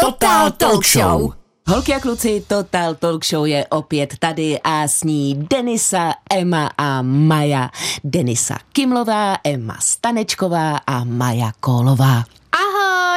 Total 0.00 0.50
Talk 0.50 0.84
Show. 0.84 1.32
Holky 1.68 1.94
a 1.94 2.00
kluci, 2.00 2.44
Total 2.48 2.94
Talk 2.94 3.24
Show 3.24 3.46
je 3.46 3.66
opět 3.66 4.14
tady 4.18 4.60
a 4.64 4.88
s 4.88 5.04
ní 5.04 5.46
Denisa, 5.50 6.12
Emma 6.30 6.70
a 6.78 7.02
Maja. 7.02 7.70
Denisa 8.04 8.58
Kimlová, 8.72 9.36
Emma 9.44 9.76
Stanečková 9.80 10.76
a 10.86 11.04
Maja 11.04 11.52
Kolová. 11.60 12.24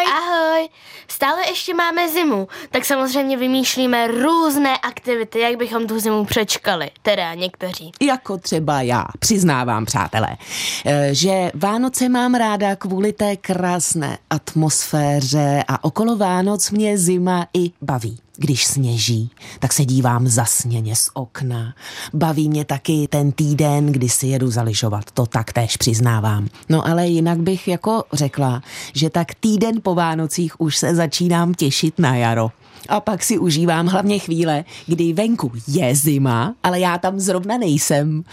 Ahoj! 0.05 0.43
Ahoj! 0.53 0.69
Stále 1.07 1.49
ještě 1.49 1.73
máme 1.73 2.09
zimu, 2.09 2.47
tak 2.71 2.85
samozřejmě 2.85 3.37
vymýšlíme 3.37 4.07
různé 4.07 4.77
aktivity, 4.77 5.39
jak 5.39 5.55
bychom 5.55 5.87
tu 5.87 5.99
zimu 5.99 6.25
přečkali, 6.25 6.91
teda 7.01 7.33
někteří. 7.33 7.91
Jako 8.01 8.37
třeba 8.37 8.81
já, 8.81 9.05
přiznávám, 9.19 9.85
přátelé, 9.85 10.37
eh, 10.85 11.09
že 11.11 11.51
Vánoce 11.53 12.09
mám 12.09 12.35
ráda 12.35 12.75
kvůli 12.75 13.13
té 13.13 13.35
krásné 13.35 14.17
atmosféře 14.29 15.63
a 15.67 15.83
okolo 15.83 16.15
Vánoc 16.15 16.71
mě 16.71 16.97
zima 16.97 17.47
i 17.53 17.71
baví. 17.81 18.22
Když 18.37 18.65
sněží, 18.65 19.31
tak 19.59 19.73
se 19.73 19.85
dívám 19.85 20.27
zasněně 20.27 20.95
z 20.95 21.09
okna. 21.13 21.75
Baví 22.13 22.49
mě 22.49 22.65
taky 22.65 23.07
ten 23.07 23.31
týden, 23.31 23.85
kdy 23.85 24.09
si 24.09 24.27
jedu 24.27 24.51
zaližovat, 24.51 25.11
to 25.11 25.25
taktéž 25.25 25.77
přiznávám. 25.77 26.47
No 26.69 26.87
ale 26.87 27.07
jinak 27.07 27.39
bych 27.39 27.67
jako 27.67 28.03
řekla, 28.13 28.61
že 28.93 29.09
tak 29.09 29.33
týden 29.33 29.81
po 29.83 29.95
Vánocích 29.95 30.61
už 30.61 30.77
se 30.77 30.95
začínám 30.95 31.53
těšit 31.53 31.99
na 31.99 32.15
jaro. 32.15 32.51
A 32.89 32.99
pak 32.99 33.23
si 33.23 33.37
užívám 33.37 33.87
hlavně 33.87 34.19
chvíle, 34.19 34.65
kdy 34.87 35.13
venku 35.13 35.51
je 35.67 35.95
zima, 35.95 36.55
ale 36.63 36.79
já 36.79 36.97
tam 36.97 37.19
zrovna 37.19 37.57
nejsem. 37.57 38.23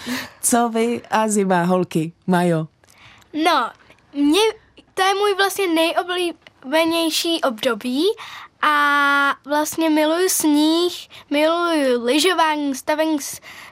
Co 0.42 0.69
vy 0.69 1.03
a 1.11 1.28
zima, 1.28 1.62
holky, 1.62 2.12
Majo? 2.27 2.67
No, 3.45 3.70
mě, 4.14 4.41
to 4.95 5.03
je 5.03 5.14
můj 5.14 5.34
vlastně 5.37 5.64
nejoblíbenější 5.67 7.41
období 7.41 8.03
a 8.62 9.34
vlastně 9.46 9.91
miluju 9.91 10.28
sníh, 10.28 11.09
miluju 11.30 12.05
lyžování, 12.05 12.75
stavení 12.75 13.19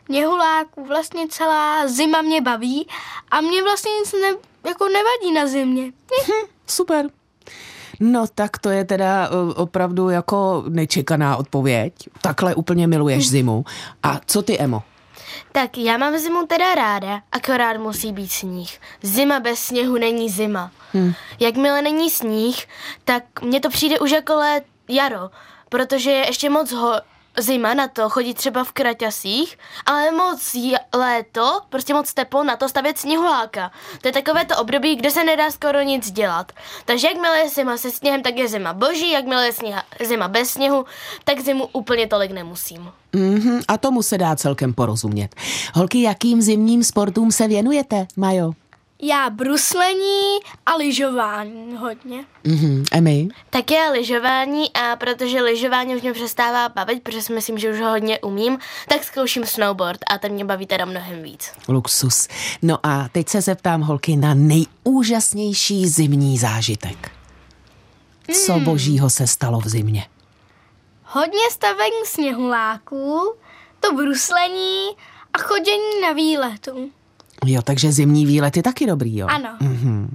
sněhuláků, 0.06 0.84
vlastně 0.84 1.28
celá 1.28 1.88
zima 1.88 2.22
mě 2.22 2.40
baví 2.40 2.88
a 3.30 3.40
mě 3.40 3.62
vlastně 3.62 3.92
nic 3.92 4.12
ne, 4.12 4.36
jako 4.68 4.84
nevadí 4.88 5.32
na 5.34 5.46
zimě. 5.46 5.92
Hm, 6.26 6.46
super. 6.66 7.06
No 8.00 8.26
tak 8.34 8.58
to 8.58 8.70
je 8.70 8.84
teda 8.84 9.30
opravdu 9.56 10.08
jako 10.08 10.64
nečekaná 10.68 11.36
odpověď. 11.36 11.94
Takhle 12.22 12.54
úplně 12.54 12.86
miluješ 12.86 13.28
zimu. 13.28 13.64
A 14.02 14.20
co 14.26 14.42
ty, 14.42 14.58
Emo? 14.58 14.82
Tak 15.52 15.78
já 15.78 15.96
mám 15.96 16.18
zimu 16.18 16.46
teda 16.46 16.74
ráda, 16.74 17.20
akorát 17.32 17.76
musí 17.76 18.12
být 18.12 18.32
sníh. 18.32 18.80
Zima 19.02 19.40
bez 19.40 19.58
sněhu 19.58 19.98
není 19.98 20.30
zima. 20.30 20.70
Hmm. 20.92 21.12
Jakmile 21.40 21.82
není 21.82 22.10
sníh, 22.10 22.66
tak 23.04 23.42
mně 23.42 23.60
to 23.60 23.68
přijde 23.68 23.98
už 23.98 24.10
jako 24.10 24.34
let 24.34 24.64
jaro, 24.88 25.30
protože 25.68 26.10
je 26.10 26.26
ještě 26.26 26.50
moc 26.50 26.72
ho, 26.72 27.00
zima 27.38 27.74
na 27.74 27.88
to 27.88 28.08
chodit 28.08 28.34
třeba 28.34 28.64
v 28.64 28.72
kraťasích, 28.72 29.58
ale 29.86 30.10
moc 30.10 30.56
léto, 30.94 31.60
prostě 31.68 31.94
moc 31.94 32.14
teplo 32.14 32.44
na 32.44 32.56
to 32.56 32.68
stavět 32.68 32.98
sněhuláka. 32.98 33.70
To 34.02 34.08
je 34.08 34.12
takové 34.12 34.44
to 34.44 34.56
období, 34.56 34.96
kde 34.96 35.10
se 35.10 35.24
nedá 35.24 35.50
skoro 35.50 35.82
nic 35.82 36.10
dělat. 36.10 36.52
Takže 36.84 37.06
jakmile 37.06 37.38
je 37.38 37.48
zima 37.48 37.76
se 37.76 37.90
sněhem, 37.90 38.22
tak 38.22 38.36
je 38.36 38.48
zima 38.48 38.72
boží, 38.72 39.10
jakmile 39.10 39.46
je 39.46 39.52
sněha, 39.52 39.82
zima 40.04 40.28
bez 40.28 40.50
sněhu, 40.50 40.84
tak 41.24 41.40
zimu 41.40 41.68
úplně 41.72 42.06
tolik 42.06 42.30
nemusím. 42.30 42.90
Mm-hmm, 43.12 43.62
a 43.68 43.78
tomu 43.78 44.02
se 44.02 44.18
dá 44.18 44.36
celkem 44.36 44.74
porozumět. 44.74 45.34
Holky, 45.74 46.02
jakým 46.02 46.42
zimním 46.42 46.84
sportům 46.84 47.32
se 47.32 47.48
věnujete, 47.48 48.06
Majo? 48.16 48.52
Já 49.02 49.30
bruslení 49.30 50.38
a 50.66 50.76
lyžování 50.76 51.76
hodně. 51.76 52.24
Mhm, 52.44 52.84
a 52.92 53.00
my? 53.00 53.28
Tak 53.50 53.70
je 53.70 53.90
lyžování 53.90 54.72
a 54.72 54.96
protože 54.96 55.42
lyžování 55.42 55.96
už 55.96 56.02
mě 56.02 56.12
přestává 56.12 56.68
bavit, 56.68 57.02
protože 57.02 57.22
si 57.22 57.32
myslím, 57.32 57.58
že 57.58 57.70
už 57.70 57.80
ho 57.80 57.90
hodně 57.90 58.20
umím, 58.20 58.58
tak 58.88 59.04
zkouším 59.04 59.46
snowboard 59.46 60.00
a 60.10 60.18
ten 60.18 60.32
mě 60.32 60.44
baví 60.44 60.66
teda 60.66 60.84
mnohem 60.84 61.22
víc. 61.22 61.52
Luxus. 61.68 62.28
No 62.62 62.78
a 62.82 63.08
teď 63.08 63.28
se 63.28 63.40
zeptám 63.40 63.80
holky 63.80 64.16
na 64.16 64.34
nejúžasnější 64.34 65.88
zimní 65.88 66.38
zážitek. 66.38 67.10
Co 68.32 68.52
hmm. 68.52 68.64
božího 68.64 69.10
se 69.10 69.26
stalo 69.26 69.60
v 69.60 69.68
zimě? 69.68 70.06
Hodně 71.04 71.50
stavení 71.50 72.04
sněhuláků, 72.04 73.34
to 73.80 73.92
bruslení 73.92 74.86
a 75.32 75.38
chodění 75.38 76.00
na 76.02 76.12
výletu. 76.12 76.90
Jo, 77.46 77.62
takže 77.62 77.92
zimní 77.92 78.26
výlet 78.26 78.56
je 78.56 78.62
taky 78.62 78.86
dobrý, 78.86 79.16
jo? 79.16 79.26
Ano. 79.26 79.48
Mm-hmm. 79.60 80.08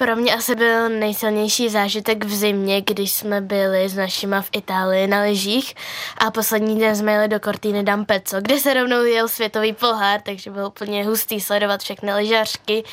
Pro 0.00 0.16
mě 0.16 0.34
asi 0.34 0.54
byl 0.54 0.88
nejsilnější 0.88 1.68
zážitek 1.68 2.24
v 2.24 2.34
zimě, 2.34 2.80
když 2.80 3.12
jsme 3.12 3.40
byli 3.40 3.88
s 3.88 3.94
našima 3.94 4.40
v 4.40 4.48
Itálii 4.52 5.06
na 5.06 5.22
lyžích 5.22 5.74
a 6.18 6.30
poslední 6.30 6.78
den 6.78 6.96
jsme 6.96 7.12
jeli 7.12 7.28
do 7.28 7.38
Cortiny 7.40 7.82
d'Ampezzo, 7.82 8.40
kde 8.40 8.60
se 8.60 8.74
rovnou 8.74 9.04
jel 9.04 9.28
světový 9.28 9.72
pohár, 9.72 10.20
takže 10.20 10.50
bylo 10.50 10.68
úplně 10.68 11.04
hustý 11.04 11.40
sledovat 11.40 11.80
všechny 11.80 12.14
lyžařky 12.14 12.84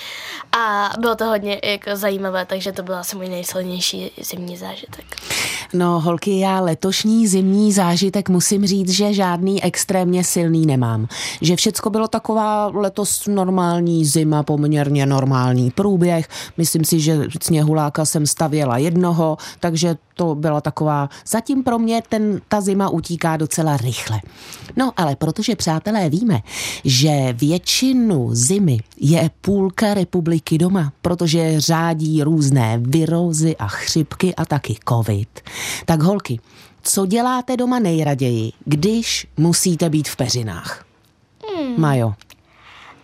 a 0.58 0.90
bylo 1.00 1.16
to 1.16 1.26
hodně 1.26 1.60
jako 1.64 1.90
zajímavé, 1.94 2.46
takže 2.46 2.72
to 2.72 2.84
byl 2.84 2.96
asi 2.96 3.16
můj 3.16 3.30
nejsilnější 3.30 4.12
zimní 4.22 4.58
zážitek. 4.58 5.06
No 5.74 6.00
holky, 6.00 6.40
já 6.40 6.60
letošní 6.60 7.28
zimní 7.28 7.72
zážitek 7.72 8.30
musím 8.30 8.66
říct, 8.66 8.90
že 8.90 9.14
žádný 9.14 9.64
extrémně 9.64 10.24
silný 10.24 10.66
nemám. 10.66 11.08
Že 11.42 11.56
všecko 11.56 11.90
bylo 11.90 12.08
taková 12.08 12.68
letos 12.68 13.28
normální 13.28 14.06
zima, 14.06 14.44
poměrně 14.44 15.06
normální 15.06 15.72
průběh. 15.72 16.28
Myslím 16.58 16.86
si, 16.86 16.97
že 17.00 17.28
sněhuláka 17.42 18.06
jsem 18.06 18.28
stavěla 18.28 18.78
jednoho, 18.78 19.38
takže 19.60 19.96
to 20.14 20.36
byla 20.36 20.62
taková, 20.62 21.10
zatím 21.28 21.64
pro 21.64 21.80
mě 21.80 22.04
ten, 22.10 22.42
ta 22.48 22.62
zima 22.62 22.90
utíká 22.90 23.38
docela 23.38 23.78
rychle. 23.78 24.22
No 24.76 24.92
ale 24.98 25.16
protože 25.16 25.56
přátelé 25.56 26.10
víme, 26.10 26.40
že 26.84 27.34
většinu 27.34 28.30
zimy 28.32 28.80
je 28.98 29.30
půlka 29.42 29.94
republiky 29.94 30.58
doma, 30.58 30.92
protože 31.02 31.62
řádí 31.62 32.24
různé 32.24 32.78
virózy 32.82 33.56
a 33.58 33.68
chřipky 33.68 34.36
a 34.36 34.46
taky 34.46 34.76
covid, 34.90 35.42
tak 35.86 36.02
holky, 36.02 36.40
co 36.84 37.06
děláte 37.06 37.58
doma 37.58 37.80
nejraději, 37.80 38.52
když 38.66 39.28
musíte 39.38 39.90
být 39.90 40.08
v 40.08 40.16
peřinách? 40.16 40.86
Hmm. 41.56 41.74
Majo. 41.78 42.14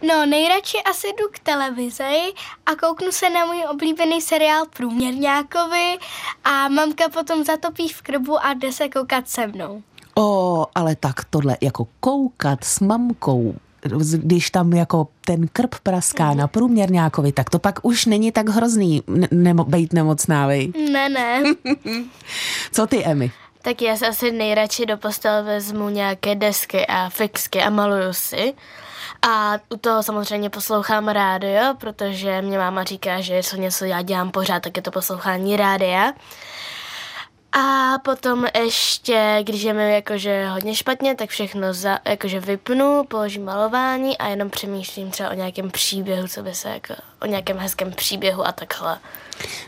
No, 0.08 0.26
nejradši 0.26 0.78
asi 0.92 1.08
jdu 1.08 1.28
k 1.32 1.40
televizi 1.40 2.34
a 2.66 2.76
kouknu 2.76 3.12
se 3.12 3.30
na 3.30 3.46
můj 3.46 3.64
oblíbený 3.70 4.22
seriál 4.22 4.66
Průměrňákovi 4.78 5.98
a 6.44 6.68
mamka 6.68 7.10
potom 7.10 7.44
zatopí 7.44 7.88
v 7.88 8.02
krbu 8.02 8.46
a 8.46 8.54
jde 8.54 8.72
se 8.72 8.90
koukat 8.90 9.30
se 9.30 9.48
mnou. 9.48 9.84
O, 10.16 10.66
ale 10.76 10.96
tak 10.96 11.26
tohle 11.30 11.58
jako 11.62 11.88
koukat 12.00 12.64
s 12.64 12.80
mamkou 12.80 13.56
když 14.18 14.50
tam 14.50 14.74
jako 14.74 15.08
ten 15.26 15.48
krb 15.48 15.76
praská 15.84 16.32
mm. 16.32 16.38
na 16.38 16.48
průměrňákovi, 16.48 17.32
tak 17.32 17.50
to 17.50 17.60
pak 17.60 17.80
už 17.82 18.06
není 18.06 18.32
tak 18.32 18.50
hrozný 18.50 19.04
nemo, 19.32 19.64
být 19.64 19.94
nemocná, 19.94 20.48
vej? 20.48 20.74
Ne, 20.92 21.10
ne. 21.10 21.44
Co 22.72 22.88
ty, 22.88 23.04
Emy? 23.04 23.32
Tak 23.62 23.82
já 23.82 23.98
se 23.98 24.08
asi 24.08 24.32
nejradši 24.32 24.86
do 24.86 24.98
postele 24.98 25.44
vezmu 25.44 25.90
nějaké 25.90 26.36
desky 26.36 26.88
a 26.88 27.10
fixky 27.10 27.62
a 27.62 27.70
maluju 27.70 28.14
si. 28.14 28.54
A 29.30 29.58
u 29.70 29.78
toho 29.78 30.04
samozřejmě 30.04 30.50
poslouchám 30.50 31.08
rádio, 31.08 31.76
protože 31.80 32.42
mě 32.42 32.58
máma 32.58 32.84
říká, 32.84 33.22
že 33.22 33.34
jestli 33.34 33.60
něco 33.60 33.86
já 33.86 34.02
dělám 34.02 34.32
pořád, 34.32 34.64
tak 34.64 34.78
je 34.78 34.84
to 34.84 34.92
poslouchání 34.92 35.58
rádia. 35.58 36.14
A 37.52 37.98
potom 38.04 38.46
ještě, 38.56 39.40
když 39.44 39.62
je 39.62 39.74
mi 39.74 39.94
jakože 39.94 40.48
hodně 40.48 40.76
špatně, 40.76 41.16
tak 41.16 41.30
všechno 41.30 41.74
za, 41.74 42.00
jakože 42.06 42.40
vypnu, 42.40 43.04
položím 43.04 43.46
malování 43.46 44.18
a 44.18 44.28
jenom 44.28 44.50
přemýšlím 44.50 45.12
třeba 45.12 45.30
o 45.30 45.34
nějakém 45.34 45.72
příběhu, 45.72 46.28
co 46.28 46.44
by 46.44 46.54
se 46.54 46.70
jako, 46.70 46.94
o 47.22 47.26
nějakém 47.26 47.58
hezkém 47.58 47.92
příběhu 47.92 48.48
a 48.48 48.52
takhle. 48.52 49.00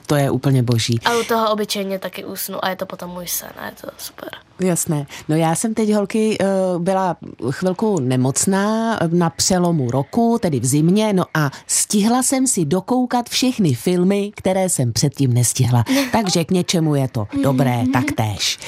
To 0.07 0.15
je 0.15 0.31
úplně 0.31 0.63
boží. 0.63 0.99
A 1.05 1.17
u 1.17 1.23
toho 1.23 1.51
obyčejně 1.53 1.99
taky 1.99 2.25
usnu 2.25 2.65
a 2.65 2.69
je 2.69 2.75
to 2.75 2.85
potom 2.85 3.11
můj 3.11 3.27
sen 3.27 3.49
a 3.57 3.65
je 3.65 3.71
to 3.81 3.87
super. 3.97 4.29
Jasné. 4.59 5.05
No 5.29 5.35
já 5.35 5.55
jsem 5.55 5.73
teď, 5.73 5.93
holky, 5.93 6.37
eh, 6.41 6.45
byla 6.77 7.17
chvilku 7.51 7.99
nemocná 7.99 8.99
na 9.11 9.29
přelomu 9.29 9.91
roku, 9.91 10.37
tedy 10.41 10.59
v 10.59 10.65
zimě, 10.65 11.13
no 11.13 11.23
a 11.33 11.51
stihla 11.67 12.23
jsem 12.23 12.47
si 12.47 12.65
dokoukat 12.65 13.29
všechny 13.29 13.73
filmy, 13.73 14.31
které 14.35 14.69
jsem 14.69 14.93
předtím 14.93 15.33
nestihla. 15.33 15.83
Takže 16.11 16.43
k 16.43 16.51
něčemu 16.51 16.95
je 16.95 17.07
to 17.07 17.27
dobré 17.43 17.83
taktéž. 17.93 18.59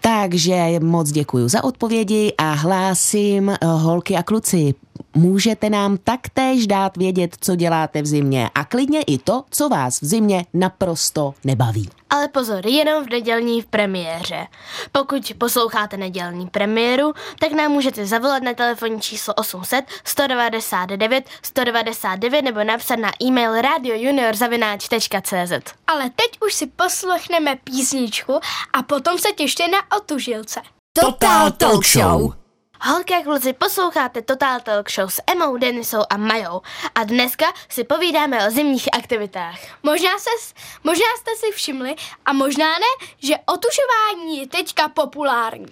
Takže 0.00 0.80
moc 0.80 1.10
děkuji 1.10 1.48
za 1.48 1.64
odpovědi 1.64 2.32
a 2.38 2.52
hlásím, 2.52 3.50
eh, 3.50 3.56
holky 3.66 4.16
a 4.16 4.22
kluci, 4.22 4.74
Můžete 5.14 5.70
nám 5.70 5.96
taktéž 5.96 6.66
dát 6.66 6.96
vědět, 6.96 7.36
co 7.40 7.56
děláte 7.56 8.02
v 8.02 8.06
zimě 8.06 8.50
a 8.54 8.64
klidně 8.64 9.02
i 9.02 9.18
to, 9.18 9.44
co 9.50 9.68
vás 9.68 10.00
v 10.00 10.04
zimě 10.04 10.46
naprosto 10.54 11.34
nebaví. 11.44 11.90
Ale 12.10 12.28
pozor, 12.28 12.66
jenom 12.66 13.04
v 13.04 13.10
nedělní 13.10 13.62
premiéře. 13.62 14.46
Pokud 14.92 15.32
posloucháte 15.38 15.96
nedělní 15.96 16.46
premiéru, 16.46 17.12
tak 17.38 17.52
nám 17.52 17.72
můžete 17.72 18.06
zavolat 18.06 18.42
na 18.42 18.54
telefonní 18.54 19.00
číslo 19.00 19.34
800 19.34 19.84
199 20.04 21.24
199 21.42 22.42
nebo 22.42 22.64
napsat 22.64 22.96
na 22.96 23.10
e-mail 23.22 23.60
radiojuniorzavináč.cz 23.60 25.74
Ale 25.86 26.10
teď 26.16 26.38
už 26.46 26.54
si 26.54 26.66
poslechneme 26.66 27.56
písničku 27.64 28.40
a 28.72 28.82
potom 28.82 29.18
se 29.18 29.28
těšte 29.36 29.68
na 29.68 29.78
otužilce. 29.96 30.60
Total 31.00 31.50
Talk 31.50 31.86
Show. 31.86 32.45
Holky 32.80 33.14
a 33.14 33.22
kluci, 33.22 33.52
posloucháte 33.52 34.22
Total 34.22 34.60
Talk 34.60 34.90
Show 34.90 35.08
s 35.10 35.22
Emou, 35.32 35.56
Denisou 35.56 36.02
a 36.10 36.16
Majou. 36.16 36.60
A 36.94 37.04
dneska 37.04 37.44
si 37.68 37.84
povídáme 37.84 38.48
o 38.48 38.50
zimních 38.50 38.88
aktivitách. 38.92 39.58
Možná, 39.82 40.10
se, 40.18 40.54
možná 40.84 41.04
jste 41.18 41.30
si 41.36 41.52
všimli 41.52 41.94
a 42.26 42.32
možná 42.32 42.64
ne, 42.64 43.06
že 43.22 43.34
otužování 43.46 44.38
je 44.38 44.46
teďka 44.46 44.88
populární. 44.88 45.66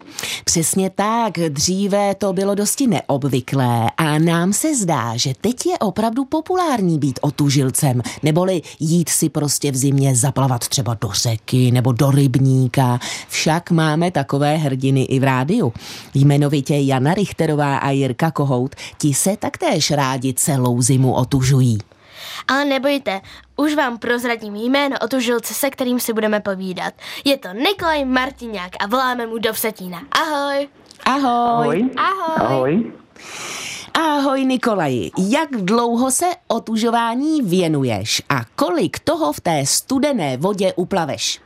Přesně 0.44 0.90
tak, 0.90 1.32
dříve 1.48 2.14
to 2.14 2.32
bylo 2.32 2.54
dosti 2.54 2.86
neobvyklé 2.86 3.90
a 3.96 4.18
nám 4.18 4.52
se 4.52 4.74
zdá, 4.76 5.16
že 5.16 5.32
teď 5.40 5.66
je 5.66 5.78
opravdu 5.78 6.24
populární 6.24 6.98
být 6.98 7.18
otužilcem, 7.22 8.02
neboli 8.22 8.62
jít 8.80 9.08
si 9.08 9.28
prostě 9.28 9.72
v 9.72 9.76
zimě 9.76 10.16
zaplavat 10.16 10.68
třeba 10.68 10.94
do 11.00 11.08
řeky 11.12 11.70
nebo 11.70 11.92
do 11.92 12.10
rybníka. 12.10 12.98
Však 13.28 13.70
máme 13.70 14.10
takové 14.10 14.56
hrdiny 14.56 15.02
i 15.02 15.18
v 15.20 15.24
rádiu. 15.24 15.72
Jmenovitě 16.14 16.74
Jana 16.94 17.14
Richterová 17.14 17.76
a 17.76 17.90
Jirka 17.90 18.30
Kohout, 18.30 18.74
ti 18.98 19.14
se 19.14 19.36
taktéž 19.36 19.90
rádi 19.90 20.34
celou 20.34 20.82
zimu 20.82 21.14
otužují. 21.14 21.78
Ale 22.48 22.64
nebojte, 22.64 23.20
už 23.56 23.74
vám 23.74 23.98
prozradím 23.98 24.56
jméno 24.56 24.96
otužilce, 25.02 25.54
se 25.54 25.70
kterým 25.70 26.00
si 26.00 26.12
budeme 26.12 26.40
povídat. 26.40 26.94
Je 27.24 27.36
to 27.36 27.48
Nikolaj 27.52 28.04
Martiňák 28.04 28.72
a 28.80 28.86
voláme 28.86 29.26
mu 29.26 29.38
do 29.38 29.52
Vsetína. 29.52 30.02
Ahoj! 30.12 30.68
Ahoj! 31.04 31.90
Ahoj! 31.96 32.36
Ahoj. 32.36 32.92
Ahoj 33.94 34.44
Nikolaji, 34.44 35.10
jak 35.18 35.50
dlouho 35.50 36.10
se 36.10 36.26
otužování 36.48 37.42
věnuješ 37.42 38.22
a 38.28 38.40
kolik 38.56 38.98
toho 38.98 39.32
v 39.32 39.40
té 39.40 39.66
studené 39.66 40.36
vodě 40.36 40.72
uplaveš? 40.72 41.43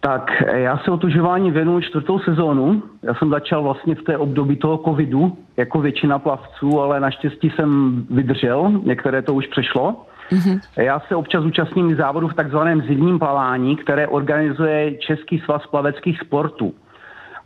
Tak 0.00 0.42
já 0.52 0.78
se 0.78 0.90
otužování 0.90 1.50
věnuju 1.50 1.80
čtvrtou 1.80 2.18
sezónu. 2.18 2.82
Já 3.02 3.14
jsem 3.14 3.30
začal 3.30 3.62
vlastně 3.62 3.94
v 3.94 4.02
té 4.02 4.18
období 4.18 4.56
toho 4.56 4.78
covidu, 4.78 5.38
jako 5.56 5.80
většina 5.80 6.18
plavců, 6.18 6.80
ale 6.80 7.00
naštěstí 7.00 7.50
jsem 7.50 8.02
vydržel, 8.10 8.80
některé 8.84 9.22
to 9.22 9.34
už 9.34 9.46
přešlo. 9.46 10.06
Mm-hmm. 10.30 10.60
Já 10.76 11.00
se 11.00 11.16
občas 11.16 11.44
účastním 11.44 11.96
závodu 11.96 12.28
v 12.28 12.34
takzvaném 12.34 12.82
zimním 12.82 13.18
plavání, 13.18 13.76
které 13.76 14.08
organizuje 14.08 14.94
Český 14.94 15.38
svaz 15.38 15.66
plaveckých 15.66 16.20
sportů. 16.20 16.74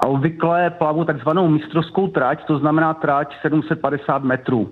A 0.01 0.07
obvykle 0.07 0.71
plavu 0.71 1.05
takzvanou 1.05 1.49
mistrovskou 1.49 2.09
trať, 2.09 2.45
to 2.47 2.59
znamená 2.59 2.95
trať 2.95 3.35
750 3.43 4.25
metrů. 4.25 4.71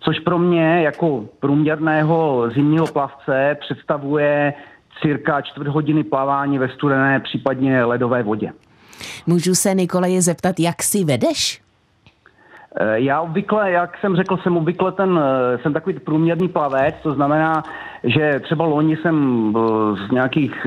Což 0.00 0.18
pro 0.20 0.38
mě 0.38 0.82
jako 0.82 1.24
průměrného 1.40 2.50
zimního 2.54 2.86
plavce 2.86 3.56
představuje 3.60 4.54
cirka 5.02 5.40
čtvrt 5.40 5.68
hodiny 5.68 6.04
plavání 6.04 6.58
ve 6.58 6.68
studené, 6.68 7.20
případně 7.20 7.84
ledové 7.84 8.22
vodě. 8.22 8.52
Můžu 9.26 9.54
se 9.54 9.74
Nikolaje 9.74 10.22
zeptat, 10.22 10.60
jak 10.60 10.82
si 10.82 11.04
vedeš? 11.04 11.60
Eh, 12.80 13.00
Já 13.00 13.20
obvykle, 13.20 13.70
jak 13.70 13.98
jsem 14.00 14.16
řekl, 14.16 14.36
jsem 14.36 14.56
obvykle 14.56 14.92
ten, 14.92 15.20
eh, 15.22 15.58
jsem 15.58 15.72
takový 15.72 15.98
průměrný 15.98 16.48
plavec, 16.48 16.94
to 17.02 17.14
znamená, 17.14 17.62
že 18.04 18.40
třeba 18.40 18.64
loni 18.64 18.96
jsem 18.96 19.16
eh, 19.56 20.06
z 20.06 20.10
nějakých, 20.10 20.66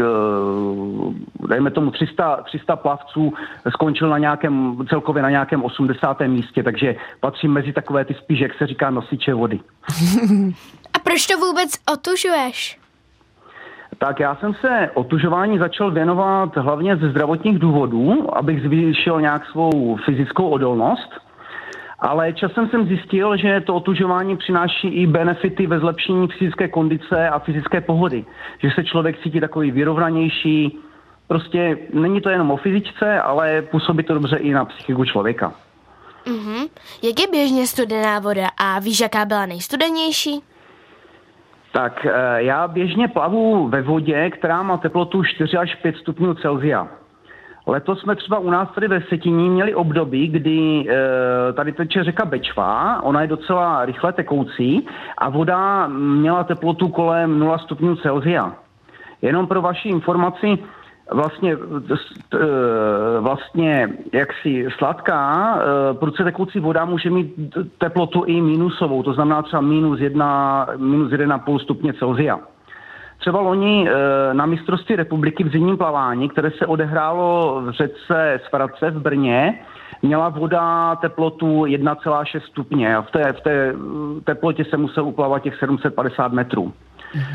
dejme 1.48 1.72
tomu 1.72 1.92
300, 1.92 2.36
300 2.46 2.76
plavců, 2.76 3.34
skončil 3.70 4.10
na 4.10 4.18
nějakém, 4.18 4.78
celkově 4.90 5.24
na 5.24 5.30
nějakém 5.30 5.64
80. 5.64 6.28
místě, 6.28 6.64
takže 6.64 6.96
patřím 7.20 7.52
mezi 7.52 7.74
takové 7.74 8.06
ty 8.06 8.14
spíš, 8.14 8.40
jak 8.40 8.54
se 8.54 8.68
říká, 8.68 8.90
nosiče 8.90 9.34
vody. 9.34 9.60
A 10.94 11.00
proč 11.00 11.28
to 11.28 11.38
vůbec 11.38 11.72
otužuješ? 11.94 12.81
Tak 14.06 14.20
já 14.20 14.36
jsem 14.36 14.54
se 14.54 14.90
otužování 14.94 15.58
začal 15.60 15.92
věnovat 15.92 16.58
hlavně 16.58 16.98
ze 16.98 17.10
zdravotních 17.10 17.60
důvodů, 17.60 18.28
abych 18.38 18.62
zvýšil 18.62 19.22
nějak 19.22 19.46
svou 19.46 19.98
fyzickou 20.06 20.50
odolnost. 20.50 21.10
Ale 22.00 22.34
časem 22.34 22.70
jsem 22.70 22.88
zjistil, 22.88 23.38
že 23.38 23.62
to 23.62 23.76
otužování 23.76 24.38
přináší 24.38 24.88
i 24.88 25.08
benefity 25.08 25.68
ve 25.68 25.80
zlepšení 25.80 26.28
fyzické 26.28 26.68
kondice 26.68 27.30
a 27.30 27.40
fyzické 27.40 27.82
pohody. 27.82 28.26
Že 28.64 28.70
se 28.76 28.84
člověk 28.84 29.24
cítí 29.24 29.40
takový 29.40 29.72
vyrovnanější. 29.72 30.80
Prostě 31.28 31.78
není 31.94 32.22
to 32.22 32.30
jenom 32.30 32.52
o 32.52 32.58
fyzičce, 32.58 33.22
ale 33.22 33.62
působí 33.62 34.04
to 34.04 34.14
dobře 34.14 34.38
i 34.38 34.52
na 34.54 34.66
psychiku 34.66 35.06
člověka. 35.06 35.54
Mhm. 36.26 36.66
Jak 37.04 37.20
je 37.20 37.28
běžně 37.32 37.68
studená 37.68 38.20
voda 38.20 38.48
a 38.58 38.80
víš, 38.80 39.00
jaká 39.00 39.26
byla 39.26 39.46
nejstudenější? 39.46 40.51
Tak 41.72 42.06
eh, 42.06 42.44
já 42.44 42.68
běžně 42.68 43.08
plavu 43.08 43.68
ve 43.68 43.82
vodě, 43.82 44.30
která 44.30 44.64
má 44.64 44.78
teplotu 44.78 45.24
4 45.24 45.58
až 45.58 45.76
5 45.76 45.96
stupňů 45.98 46.34
Celsia. 46.34 46.88
Letos 47.68 48.00
jsme 48.02 48.16
třeba 48.16 48.40
u 48.40 48.50
nás 48.50 48.70
tady 48.76 48.88
ve 48.88 49.02
Setiní 49.02 49.50
měli 49.50 49.76
období, 49.76 50.28
kdy 50.28 50.86
e, 50.90 51.54
tady 51.54 51.72
teče 51.72 52.04
řeka 52.04 52.26
Bečva, 52.26 53.04
ona 53.04 53.22
je 53.22 53.28
docela 53.28 53.86
rychle 53.86 54.14
tekoucí 54.14 54.88
a 55.18 55.30
voda 55.30 55.88
měla 55.88 56.44
teplotu 56.44 56.88
kolem 56.88 57.40
0 57.40 57.58
stupňů 57.58 57.96
Celsia. 57.96 58.54
Jenom 59.22 59.48
pro 59.48 59.62
vaši 59.62 59.90
informaci, 59.90 60.58
vlastně, 61.14 61.58
e, 62.34 63.20
vlastně 63.20 63.90
jaksi 64.14 64.68
sladká, 64.78 65.56
e, 65.56 65.94
prudce 65.94 66.24
tekoucí 66.24 66.60
voda 66.60 66.86
může 66.86 67.10
mít 67.10 67.56
teplotu 67.78 68.24
i 68.24 68.42
minusovou, 68.42 69.04
to 69.04 69.14
znamená 69.14 69.42
třeba 69.42 69.62
minus 69.62 70.00
1, 70.00 70.68
minus 70.78 71.12
1,5 71.12 71.60
stupně 71.60 71.94
Celsia. 71.94 72.40
Třeba 73.20 73.42
loni 73.42 73.90
e, 73.90 73.94
na 74.34 74.46
mistrovství 74.46 74.96
republiky 74.96 75.44
v 75.44 75.52
zimním 75.52 75.78
plavání, 75.78 76.30
které 76.30 76.52
se 76.52 76.66
odehrálo 76.66 77.62
v 77.62 77.72
řece 77.72 78.40
Svratce 78.50 78.92
v 78.92 79.02
Brně, 79.02 79.60
měla 80.02 80.30
voda 80.30 80.96
teplotu 80.96 81.62
1,6 81.62 82.42
stupně 82.42 82.96
a 82.96 83.02
v 83.02 83.12
té, 83.12 83.34
v 83.34 83.42
té 83.42 83.74
teplotě 84.24 84.66
se 84.66 84.78
musel 84.78 85.06
uplavat 85.06 85.44
těch 85.44 85.56
750 85.56 86.32
metrů. 86.32 86.74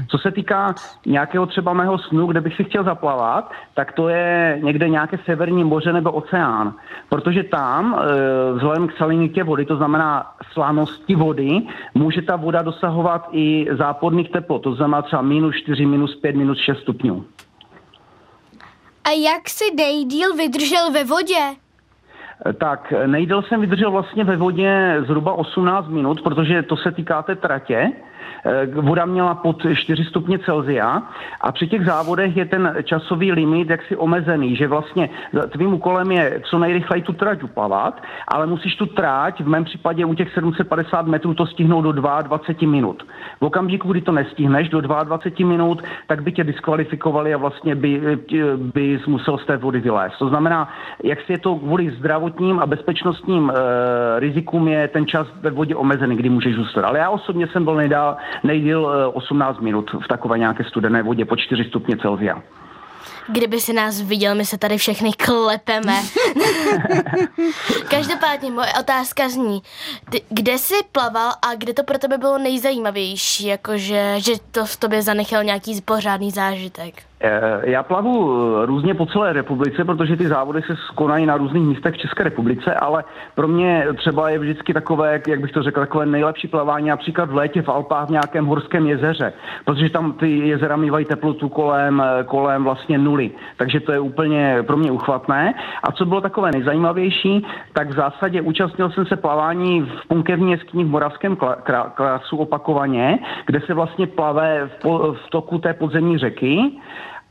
Co 0.09 0.19
se 0.19 0.31
týká 0.31 0.75
nějakého 1.07 1.47
třeba 1.47 1.73
mého 1.73 1.99
snu, 1.99 2.27
kde 2.27 2.41
bych 2.41 2.57
si 2.57 2.65
chtěl 2.65 2.85
zaplavat, 2.85 3.53
tak 3.75 3.93
to 3.93 4.09
je 4.09 4.59
někde 4.63 4.89
nějaké 4.89 5.19
severní 5.25 5.65
moře 5.65 5.93
nebo 5.93 6.13
oceán. 6.13 6.75
Protože 7.09 7.43
tam, 7.43 7.95
e, 7.95 8.53
vzhledem 8.53 8.89
k 8.89 8.97
salinitě 8.97 9.45
vody, 9.45 9.65
to 9.65 9.77
znamená 9.77 10.33
slanosti 10.53 11.15
vody, 11.15 11.63
může 11.95 12.23
ta 12.23 12.37
voda 12.37 12.63
dosahovat 12.63 13.29
i 13.33 13.67
záporných 13.79 14.31
teplot. 14.31 14.63
To 14.63 14.75
znamená 14.75 15.03
třeba 15.03 15.23
minus 15.23 15.55
4, 15.57 15.87
minus 15.87 16.17
5, 16.17 16.37
minus 16.37 16.59
6 16.59 16.79
stupňů. 16.79 17.25
A 19.05 19.11
jak 19.11 19.49
si 19.49 19.65
nejdíl 19.77 20.35
vydržel 20.37 20.93
ve 20.93 21.05
vodě? 21.05 21.55
Tak 22.59 22.93
nejdél 23.07 23.43
jsem 23.43 23.61
vydržel 23.61 23.91
vlastně 23.91 24.25
ve 24.25 24.37
vodě 24.37 24.97
zhruba 25.07 25.33
18 25.33 25.89
minut, 25.89 26.23
protože 26.23 26.63
to 26.63 26.77
se 26.77 26.93
týká 26.93 27.23
té 27.23 27.37
tratě. 27.37 27.93
Eh, 28.47 28.67
Voda 28.67 29.05
měla 29.05 29.35
pod 29.35 29.67
4 29.75 30.05
stupně 30.05 30.39
Celzia 30.39 31.03
a 31.41 31.53
při 31.53 31.67
těch 31.67 31.85
závodech 31.85 32.37
je 32.37 32.45
ten 32.45 32.75
časový 32.85 33.33
limit 33.33 33.71
jaksi 33.71 33.97
omezený, 33.97 34.57
že 34.57 34.69
vlastně 34.69 35.11
tvým 35.51 35.75
úkolem 35.75 36.13
je 36.13 36.41
co 36.51 36.59
nejrychleji 36.59 37.03
tu 37.03 37.13
trať 37.13 37.43
uplavat, 37.43 38.03
ale 38.29 38.47
musíš 38.47 38.77
tu 38.77 38.87
trať, 38.87 39.41
v 39.41 39.49
mém 39.49 39.65
případě 39.65 40.05
u 40.05 40.15
těch 40.15 40.33
750 40.35 41.07
metrů 41.07 41.35
to 41.35 41.47
stihnout 41.47 41.85
do 41.85 41.93
22 41.93 42.71
minut. 42.71 43.03
V 43.41 43.45
okamžiku, 43.45 43.93
kdy 43.93 44.01
to 44.01 44.13
nestihneš 44.13 44.69
do 44.69 44.81
22 44.81 45.49
minut, 45.49 45.83
tak 46.07 46.23
by 46.23 46.33
tě 46.33 46.45
diskvalifikovali 46.45 47.35
a 47.35 47.39
vlastně 47.39 47.75
by, 47.75 48.19
by 48.57 49.01
musel 49.07 49.39
z 49.39 49.47
té 49.47 49.57
vody 49.57 49.81
vylézt. 49.81 50.19
To 50.19 50.29
znamená, 50.29 50.69
jak 51.03 51.21
si 51.21 51.33
je 51.33 51.39
to 51.39 51.55
kvůli 51.55 51.91
zdravotním 51.91 52.59
a 52.59 52.67
bezpečnostním 52.67 53.51
e, 53.51 53.55
rizikům 54.21 54.69
je 54.69 54.89
ten 54.89 55.07
čas 55.07 55.27
ve 55.41 55.51
vodě 55.51 55.75
omezený, 55.77 56.17
kdy 56.17 56.29
můžeš 56.29 56.55
zůstat. 56.55 56.85
Ale 56.85 56.99
já 56.99 57.11
osobně 57.11 57.47
jsem 57.47 57.65
byl 57.65 57.75
nejdál, 57.75 58.16
nejdíl 58.43 58.93
eh, 58.95 59.07
18 59.07 59.61
minut 59.61 59.91
v 60.05 60.09
takové 60.09 60.39
nějaké 60.39 60.65
studené 60.65 61.03
vodě 61.03 61.25
po 61.25 61.37
4 61.37 61.65
stupně 61.65 61.97
Celsia. 61.97 62.43
Kdyby 63.29 63.61
si 63.61 63.73
nás 63.73 64.01
viděl, 64.01 64.35
my 64.35 64.45
se 64.45 64.59
tady 64.59 64.79
všechny 64.79 65.13
klepeme. 65.13 65.93
Každopádně 67.91 68.51
moje 68.51 68.73
otázka 68.81 69.29
zní, 69.29 69.63
ty, 70.11 70.23
kde 70.29 70.59
jsi 70.59 70.75
plaval 70.93 71.33
a 71.43 71.55
kde 71.55 71.75
to 71.75 71.83
pro 71.83 71.99
tebe 71.99 72.19
bylo 72.19 72.39
nejzajímavější, 72.39 73.47
jakože 73.47 74.15
že 74.19 74.33
to 74.51 74.67
v 74.67 74.77
tobě 74.77 75.03
zanechal 75.03 75.45
nějaký 75.45 75.81
pořádný 75.81 76.31
zážitek? 76.31 77.03
Eh, 77.21 77.61
já 77.71 77.83
plavu 77.83 78.37
eh, 78.63 78.67
různě 78.67 78.95
po 78.95 79.07
celé 79.07 79.33
republice, 79.33 79.85
protože 79.85 80.17
ty 80.17 80.29
závody 80.29 80.63
se 80.63 80.77
konají 80.95 81.27
na 81.27 81.37
různých 81.37 81.63
místech 81.63 81.95
v 81.95 81.99
České 81.99 82.25
republice, 82.25 82.75
ale 82.75 83.05
pro 83.35 83.49
mě 83.49 83.87
třeba 83.97 84.31
je 84.31 84.39
vždycky 84.39 84.75
takové, 84.75 85.21
jak 85.29 85.41
bych 85.41 85.53
to 85.53 85.63
řekl, 85.63 85.81
takové 85.81 86.07
nejlepší 86.07 86.49
plavání 86.49 86.89
například 86.89 87.31
v 87.31 87.35
létě 87.35 87.63
v 87.63 87.69
Alpách 87.69 88.09
v 88.09 88.11
nějakém 88.11 88.47
horském 88.47 88.87
jezeře, 88.87 89.33
protože 89.65 89.91
tam 89.91 90.13
ty 90.13 90.39
jezera 90.39 90.77
mývají 90.77 91.05
teplotu 91.05 91.49
kolem, 91.49 92.03
eh, 92.05 92.25
kolem 92.25 92.65
vlastně 92.65 92.99
nuly, 92.99 93.31
takže 93.57 93.81
to 93.81 93.93
je 93.93 94.01
úplně 94.01 94.63
pro 94.67 94.77
mě 94.77 94.93
uchvatné. 94.93 95.55
A 95.83 95.93
co 95.93 96.05
bylo 96.05 96.21
takové 96.21 96.51
nejzajímavější, 96.53 97.47
tak 97.73 97.89
v 97.89 97.97
zásadě 97.97 98.41
účastnil 98.41 98.91
jsem 98.91 99.07
se 99.07 99.17
plavání 99.17 99.81
v 99.81 100.09
punkevní 100.09 100.51
jeskyni 100.51 100.85
v 100.85 100.91
Moravském 100.91 101.37
krasu 101.95 102.37
opakovaně, 102.37 103.19
kde 103.47 103.61
se 103.61 103.75
vlastně 103.75 104.07
plave 104.07 104.67
v, 104.67 104.83
po, 104.83 105.13
v 105.13 105.31
toku 105.31 105.59
té 105.59 105.75
podzemní 105.75 106.19
řeky 106.19 106.73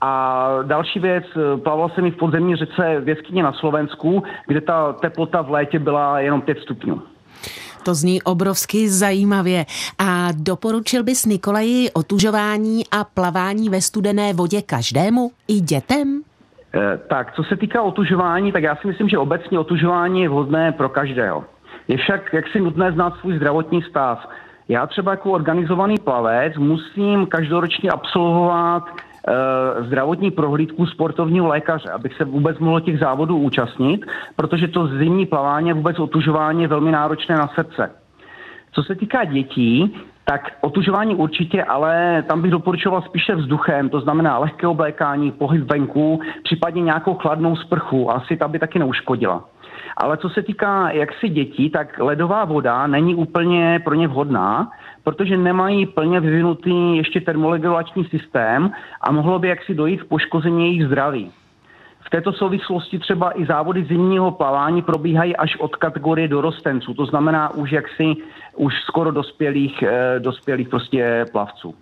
a 0.05 0.49
další 0.63 0.99
věc, 0.99 1.23
plaval 1.63 1.89
jsem 1.89 2.05
i 2.05 2.11
v 2.11 2.17
podzemní 2.17 2.55
řece 2.55 3.01
v 3.01 3.09
jeskyni 3.09 3.43
na 3.43 3.53
Slovensku, 3.53 4.23
kde 4.47 4.61
ta 4.61 4.93
teplota 4.93 5.41
v 5.41 5.49
létě 5.49 5.79
byla 5.79 6.19
jenom 6.19 6.41
5 6.41 6.57
stupňů. 6.59 7.01
To 7.83 7.93
zní 7.93 8.21
obrovsky 8.21 8.89
zajímavě. 8.89 9.65
A 9.99 10.29
doporučil 10.37 11.03
bys 11.03 11.25
Nikolaji 11.25 11.91
otužování 11.91 12.83
a 12.91 13.03
plavání 13.03 13.69
ve 13.69 13.81
studené 13.81 14.33
vodě 14.33 14.61
každému, 14.61 15.31
i 15.47 15.53
dětem? 15.53 16.21
E, 16.73 16.97
tak, 16.97 17.33
co 17.35 17.43
se 17.43 17.57
týká 17.57 17.81
otužování, 17.81 18.51
tak 18.51 18.63
já 18.63 18.75
si 18.75 18.87
myslím, 18.87 19.09
že 19.09 19.17
obecně 19.17 19.59
otužování 19.59 20.21
je 20.21 20.29
vhodné 20.29 20.71
pro 20.71 20.89
každého. 20.89 21.43
Je 21.87 21.97
však 21.97 22.33
jaksi 22.33 22.59
nutné 22.59 22.91
znát 22.91 23.13
svůj 23.19 23.37
zdravotní 23.37 23.81
stav. 23.81 24.19
Já 24.69 24.87
třeba 24.87 25.11
jako 25.11 25.31
organizovaný 25.31 25.95
plavec 26.03 26.53
musím 26.57 27.25
každoročně 27.25 27.89
absolvovat 27.89 28.83
Eh, 28.83 29.04
zdravotní 29.87 30.31
prohlídku 30.31 30.85
sportovního 30.85 31.47
lékaře, 31.47 31.89
abych 31.89 32.13
se 32.13 32.25
vůbec 32.25 32.59
mohl 32.59 32.81
těch 32.81 32.99
závodů 32.99 33.37
účastnit, 33.37 34.05
protože 34.35 34.67
to 34.67 34.87
zimní 34.87 35.25
plavání 35.25 35.71
a 35.71 35.75
vůbec 35.75 35.99
otužování 35.99 36.61
je 36.61 36.67
velmi 36.67 36.91
náročné 36.91 37.35
na 37.35 37.47
srdce. 37.47 37.91
Co 38.71 38.83
se 38.83 38.95
týká 38.95 39.23
dětí, 39.23 39.95
tak 40.25 40.51
otužování 40.61 41.15
určitě, 41.15 41.63
ale 41.63 42.23
tam 42.27 42.41
bych 42.41 42.51
doporučoval 42.51 43.01
spíše 43.01 43.35
vzduchem, 43.35 43.89
to 43.89 44.01
znamená 44.01 44.37
lehké 44.37 44.67
oblékání, 44.67 45.31
pohyb 45.31 45.71
venku, 45.71 46.21
případně 46.43 46.81
nějakou 46.81 47.13
chladnou 47.13 47.55
sprchu, 47.55 48.11
asi 48.11 48.37
ta 48.37 48.47
by 48.47 48.59
taky 48.59 48.79
neuškodila. 48.79 49.43
Ale 49.97 50.17
co 50.17 50.29
se 50.29 50.41
týká 50.41 50.89
jaksi 50.89 51.29
dětí, 51.29 51.69
tak 51.69 51.99
ledová 51.99 52.45
voda 52.45 52.87
není 52.87 53.15
úplně 53.15 53.79
pro 53.83 53.95
ně 53.95 54.07
vhodná, 54.07 54.71
protože 55.05 55.37
nemají 55.37 55.85
plně 55.85 56.19
vyvinutý 56.19 56.97
ještě 56.97 57.21
termoregulační 57.21 58.05
systém 58.05 58.71
a 59.01 59.11
mohlo 59.11 59.39
by 59.39 59.47
jaksi 59.47 59.73
dojít 59.73 60.03
k 60.03 60.07
poškození 60.07 60.65
jejich 60.65 60.85
zdraví. 60.85 61.31
V 61.99 62.09
této 62.09 62.33
souvislosti 62.33 62.99
třeba 62.99 63.39
i 63.39 63.45
závody 63.45 63.85
zimního 63.85 64.31
plavání 64.31 64.81
probíhají 64.81 65.35
až 65.35 65.55
od 65.55 65.75
kategorie 65.75 66.27
dorostenců, 66.27 66.93
to 66.93 67.05
znamená 67.05 67.53
už 67.53 67.71
jaksi 67.71 68.15
už 68.55 68.73
skoro 68.81 69.11
dospělých, 69.11 69.83
eh, 69.83 70.19
dospělých 70.19 70.69
prostě 70.69 71.25
plavců. 71.31 71.75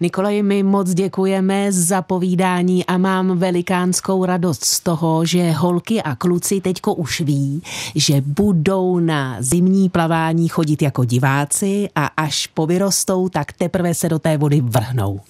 Nikolaj, 0.00 0.42
my 0.42 0.62
moc 0.62 0.94
děkujeme 0.94 1.72
za 1.72 2.02
povídání 2.02 2.86
a 2.86 2.98
mám 2.98 3.38
velikánskou 3.38 4.24
radost 4.24 4.64
z 4.64 4.80
toho, 4.80 5.24
že 5.24 5.50
holky 5.50 6.02
a 6.02 6.16
kluci 6.16 6.60
teďko 6.60 6.94
už 6.94 7.20
ví, 7.20 7.62
že 7.94 8.14
budou 8.26 8.98
na 8.98 9.36
zimní 9.38 9.88
plavání 9.88 10.48
chodit 10.48 10.82
jako 10.82 11.04
diváci 11.04 11.88
a 11.94 12.06
až 12.06 12.46
povyrostou, 12.46 13.28
tak 13.28 13.52
teprve 13.52 13.94
se 13.94 14.08
do 14.08 14.18
té 14.18 14.38
vody 14.38 14.60
vrhnou. 14.60 15.20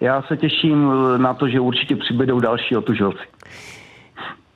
Já 0.00 0.22
se 0.22 0.36
těším 0.36 0.92
na 1.16 1.34
to, 1.34 1.48
že 1.48 1.60
určitě 1.60 1.96
přibydou 1.96 2.40
další 2.40 2.76
otužovci. 2.76 3.22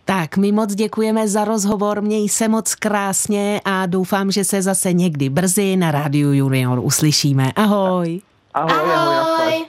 Tak, 0.05 0.37
my 0.37 0.53
moc 0.53 0.75
děkujeme 0.75 1.29
za 1.29 1.45
rozhovor, 1.45 2.03
měj 2.03 2.29
se 2.29 2.49
moc 2.49 2.75
krásně 2.75 3.61
a 3.65 3.87
doufám, 3.87 4.31
že 4.31 4.45
se 4.45 4.63
zase 4.63 4.93
někdy 4.93 5.29
brzy 5.29 5.77
na 5.77 5.91
Rádiu 5.91 6.33
Junior 6.33 6.81
uslyšíme. 6.83 7.53
Ahoj. 7.57 8.21
Ahoj, 8.55 8.73
ahoj. 8.73 8.95
ahoj. 8.95 9.67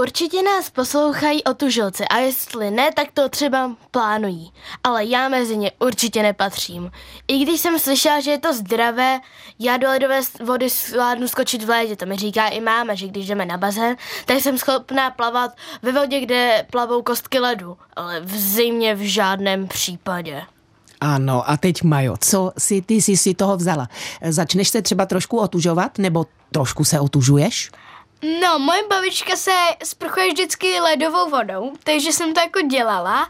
Určitě 0.00 0.42
nás 0.42 0.70
poslouchají 0.70 1.44
otužilci 1.44 2.04
a 2.04 2.18
jestli 2.18 2.70
ne, 2.70 2.92
tak 2.92 3.08
to 3.14 3.28
třeba 3.28 3.70
plánují. 3.90 4.52
Ale 4.84 5.04
já 5.04 5.28
mezi 5.28 5.56
ně 5.56 5.72
určitě 5.78 6.22
nepatřím. 6.22 6.90
I 7.28 7.38
když 7.38 7.60
jsem 7.60 7.78
slyšela, 7.78 8.20
že 8.20 8.30
je 8.30 8.38
to 8.38 8.52
zdravé, 8.52 9.20
já 9.58 9.76
do 9.76 9.88
ledové 9.88 10.20
vody 10.40 10.68
zvládnu 10.68 11.28
skočit 11.28 11.62
v 11.62 11.68
létě. 11.68 11.96
To 11.96 12.06
mi 12.06 12.16
říká 12.16 12.48
i 12.48 12.60
máma, 12.60 12.94
že 12.94 13.06
když 13.06 13.26
jdeme 13.26 13.46
na 13.46 13.56
bazén, 13.56 13.96
tak 14.24 14.38
jsem 14.38 14.58
schopná 14.58 15.10
plavat 15.10 15.50
ve 15.82 15.92
vodě, 15.92 16.20
kde 16.20 16.66
plavou 16.70 17.02
kostky 17.02 17.38
ledu. 17.38 17.78
Ale 17.96 18.20
v 18.20 18.36
zimě 18.36 18.94
v 18.94 19.00
žádném 19.00 19.68
případě. 19.68 20.42
Ano, 21.00 21.50
a 21.50 21.56
teď 21.56 21.82
Majo, 21.82 22.16
co 22.20 22.52
si 22.58 22.82
ty 22.82 22.94
jsi 22.94 23.16
si 23.16 23.34
toho 23.34 23.56
vzala? 23.56 23.88
Začneš 24.28 24.68
se 24.68 24.82
třeba 24.82 25.06
trošku 25.06 25.38
otužovat, 25.38 25.98
nebo 25.98 26.26
trošku 26.52 26.84
se 26.84 27.00
otužuješ? 27.00 27.70
No, 28.42 28.58
moje 28.58 28.82
babička 28.88 29.36
se 29.36 29.52
sprchuje 29.84 30.28
vždycky 30.32 30.80
ledovou 30.80 31.30
vodou, 31.30 31.72
takže 31.84 32.12
jsem 32.12 32.34
to 32.34 32.40
jako 32.40 32.60
dělala, 32.60 33.28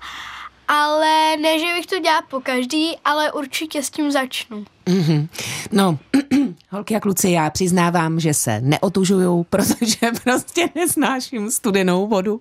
ale 0.68 1.36
ne, 1.36 1.58
že 1.58 1.74
bych 1.74 1.86
to 1.86 1.98
dělala 1.98 2.22
po 2.22 2.40
každý, 2.40 2.96
ale 3.04 3.32
určitě 3.32 3.82
s 3.82 3.90
tím 3.90 4.10
začnu. 4.10 4.64
Mm-hmm. 4.86 5.28
No, 5.72 5.98
holky 6.70 6.96
a 6.96 7.00
kluci, 7.00 7.30
já 7.30 7.50
přiznávám, 7.50 8.20
že 8.20 8.34
se 8.34 8.60
neotužuju, 8.60 9.46
protože 9.50 9.96
prostě 10.24 10.68
nesnáším 10.74 11.50
studenou 11.50 12.08
vodu. 12.08 12.40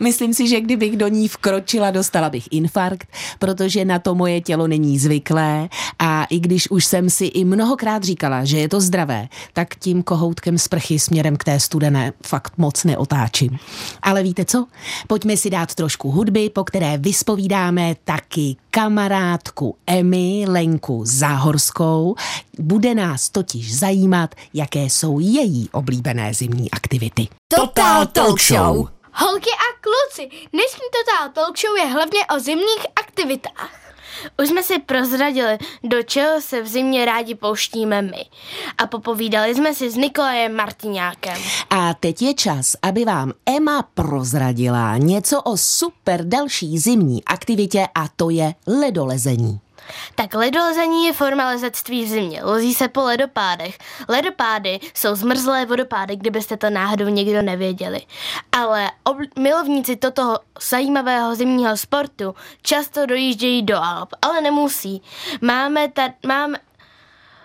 Myslím 0.00 0.34
si, 0.34 0.48
že 0.48 0.60
kdybych 0.60 0.96
do 0.96 1.08
ní 1.08 1.28
vkročila, 1.28 1.90
dostala 1.90 2.30
bych 2.30 2.48
infarkt, 2.50 3.08
protože 3.38 3.84
na 3.84 3.98
to 3.98 4.14
moje 4.14 4.40
tělo 4.40 4.66
není 4.66 4.98
zvyklé 4.98 5.68
a 5.98 6.24
i 6.24 6.40
když 6.40 6.70
už 6.70 6.84
jsem 6.84 7.10
si 7.10 7.24
i 7.24 7.44
mnohokrát 7.44 8.04
říkala, 8.04 8.44
že 8.44 8.58
je 8.58 8.68
to 8.68 8.80
zdravé, 8.80 9.28
tak 9.52 9.74
tím 9.74 10.02
kohoutkem 10.02 10.58
sprchy 10.58 10.98
směrem 10.98 11.36
k 11.36 11.44
té 11.44 11.60
studené 11.60 12.12
fakt 12.26 12.52
moc 12.56 12.84
neotáčím. 12.84 13.58
Ale 14.02 14.22
víte 14.22 14.44
co? 14.44 14.66
Pojďme 15.06 15.36
si 15.36 15.50
dát 15.50 15.74
trošku 15.74 16.10
hudby, 16.10 16.50
po 16.50 16.64
které 16.64 16.98
vyspovídáme 16.98 17.94
taky 18.04 18.56
kamarádku 18.70 19.76
Emy 19.86 20.44
Lenku 20.48 21.02
Záhorskou. 21.06 21.81
Bude 22.58 22.94
nás 22.94 23.28
totiž 23.28 23.78
zajímat, 23.78 24.34
jaké 24.54 24.82
jsou 24.82 25.18
její 25.18 25.68
oblíbené 25.72 26.34
zimní 26.34 26.70
aktivity. 26.70 27.28
Total 27.48 28.06
Talk 28.06 28.40
Show! 28.40 28.88
Holky 29.14 29.50
a 29.50 29.68
kluci, 29.80 30.30
dnešní 30.52 30.86
Total 30.92 31.28
Talk 31.28 31.58
Show 31.58 31.76
je 31.76 31.86
hlavně 31.86 32.20
o 32.36 32.40
zimních 32.40 32.86
aktivitách. 32.96 33.82
Už 34.42 34.48
jsme 34.48 34.62
si 34.62 34.78
prozradili, 34.78 35.58
do 35.84 36.02
čeho 36.02 36.40
se 36.40 36.62
v 36.62 36.66
zimě 36.66 37.04
rádi 37.04 37.34
pouštíme 37.34 38.02
my. 38.02 38.24
A 38.78 38.86
popovídali 38.86 39.54
jsme 39.54 39.74
si 39.74 39.90
s 39.90 39.96
Nikolajem 39.96 40.56
Martiňákem. 40.56 41.42
A 41.70 41.94
teď 41.94 42.22
je 42.22 42.34
čas, 42.34 42.76
aby 42.82 43.04
vám 43.04 43.32
Emma 43.46 43.82
prozradila 43.94 44.96
něco 44.96 45.42
o 45.42 45.56
super 45.56 46.24
další 46.24 46.78
zimní 46.78 47.24
aktivitě 47.24 47.86
a 47.94 48.08
to 48.16 48.30
je 48.30 48.54
ledolezení. 48.66 49.60
Tak 50.14 50.34
ledolezení 50.34 51.06
je 51.06 51.12
forma 51.12 51.46
lezectví 51.46 52.04
v 52.04 52.08
zimě. 52.08 52.40
Lozí 52.44 52.74
se 52.74 52.88
po 52.88 53.00
ledopádech. 53.02 53.78
Ledopády 54.08 54.80
jsou 54.94 55.14
zmrzlé 55.14 55.66
vodopády, 55.66 56.16
kdybyste 56.16 56.56
to 56.56 56.70
náhodou 56.70 57.08
někdo 57.08 57.42
nevěděli. 57.42 58.00
Ale 58.52 58.90
ob- 59.04 59.38
milovníci 59.38 59.96
toto 59.96 60.38
zajímavého 60.68 61.34
zimního 61.34 61.76
sportu 61.76 62.34
často 62.62 63.06
dojíždějí 63.06 63.62
do 63.62 63.76
Alp, 63.76 64.08
ale 64.22 64.40
nemusí. 64.40 65.02
Máme, 65.40 65.88
ta- 65.88 66.14
máme 66.26 66.58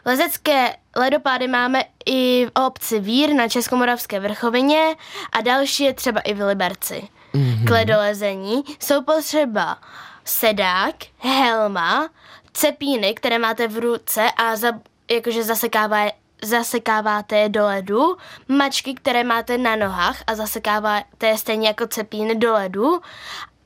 Lezecké 0.05 0.75
ledopády 0.95 1.47
máme 1.47 1.83
i 2.05 2.45
v 2.45 2.51
obci 2.65 2.99
Vír 2.99 3.33
na 3.33 3.47
Českomoravské 3.47 4.19
vrchovině 4.19 4.95
a 5.31 5.41
další 5.41 5.83
je 5.83 5.93
třeba 5.93 6.21
i 6.21 6.33
v 6.33 6.41
Liberci. 6.47 7.07
Mm-hmm. 7.33 7.67
K 7.67 7.69
ledolezení 7.69 8.63
jsou 8.79 9.03
potřeba 9.03 9.77
sedák, 10.25 10.95
helma, 11.17 12.09
cepíny, 12.57 13.13
které 13.13 13.39
máte 13.39 13.67
v 13.67 13.77
ruce 13.77 14.31
a 14.37 14.55
za, 14.55 14.71
jakože 15.11 15.43
zasekává, 15.43 16.05
zasekáváte 16.43 17.37
je 17.37 17.49
do 17.49 17.65
ledu, 17.65 18.17
mačky, 18.47 18.93
které 18.93 19.23
máte 19.23 19.57
na 19.57 19.75
nohách 19.75 20.23
a 20.27 20.35
zasekáváte 20.35 21.27
je 21.27 21.37
stejně 21.37 21.67
jako 21.67 21.87
cepíny 21.87 22.35
do 22.35 22.53
ledu 22.53 22.99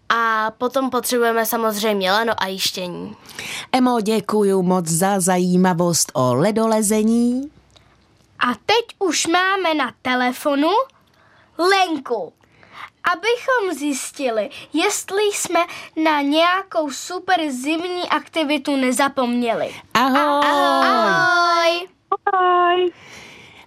a 0.10 0.52
potom 0.58 0.90
potřebujeme 0.90 1.46
samozřejmě 1.46 2.12
lano 2.12 2.34
a 2.38 2.48
jištění. 2.48 3.16
Emo, 3.72 4.02
děkuji 4.02 4.64
moc 4.64 4.88
za 4.88 5.20
zajímavost 5.20 6.12
o 6.14 6.34
ledolezení. 6.34 7.52
A 8.40 8.48
teď 8.66 8.96
už 9.00 9.28
máme 9.28 9.74
na 9.74 9.94
telefonu 10.02 10.70
Lenku 11.58 12.34
abychom 13.04 13.80
zjistili, 13.80 14.50
jestli 14.74 15.22
jsme 15.34 15.60
na 16.04 16.22
nějakou 16.22 16.92
super 16.92 17.40
zimní 17.50 18.10
aktivitu 18.10 18.76
nezapomněli. 18.76 19.72
Ahoj! 19.94 20.46
Ahoj! 20.46 21.88
Ahoj! 22.34 22.92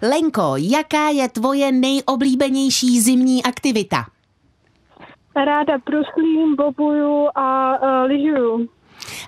Lenko, 0.03 0.55
jaká 0.57 1.09
je 1.09 1.29
tvoje 1.29 1.73
nejoblíbenější 1.73 3.01
zimní 3.01 3.43
aktivita? 3.45 4.07
Ráda 5.37 5.79
bruslím, 5.87 6.57
bobuju 6.57 7.29
a 7.35 7.79
uh, 7.83 8.11
lyžuju. 8.11 8.69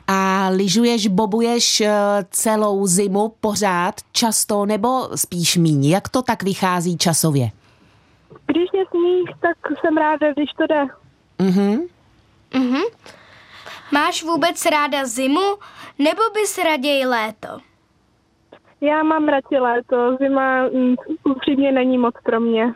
A 0.06 0.48
lyžuješ, 0.48 1.06
bobuješ 1.06 1.80
eh, 1.80 1.90
celou 2.30 2.86
zimu 2.86 3.32
pořád, 3.40 3.94
často 4.12 4.66
nebo 4.66 5.08
spíš 5.14 5.56
míň? 5.56 5.86
Jak 5.86 6.08
to 6.08 6.22
tak 6.22 6.42
vychází 6.42 6.98
časově? 6.98 7.50
Když 8.56 8.70
je 8.74 8.84
sníh, 8.90 9.30
tak 9.40 9.56
jsem 9.80 9.96
ráda, 9.96 10.32
když 10.32 10.50
to 10.58 10.66
jde. 10.66 10.84
Mhm. 11.38 11.80
Mhm. 12.54 12.82
Máš 13.92 14.22
vůbec 14.22 14.66
ráda 14.66 15.06
zimu, 15.06 15.56
nebo 15.98 16.22
bys 16.34 16.58
raději 16.58 17.06
léto? 17.06 17.48
Já 18.80 19.02
mám 19.02 19.28
radši 19.28 19.58
léto, 19.58 20.16
zima 20.20 20.62
mm, 20.68 20.94
upřímně 21.24 21.72
není 21.72 21.98
moc 21.98 22.14
pro 22.24 22.40
mě. 22.40 22.74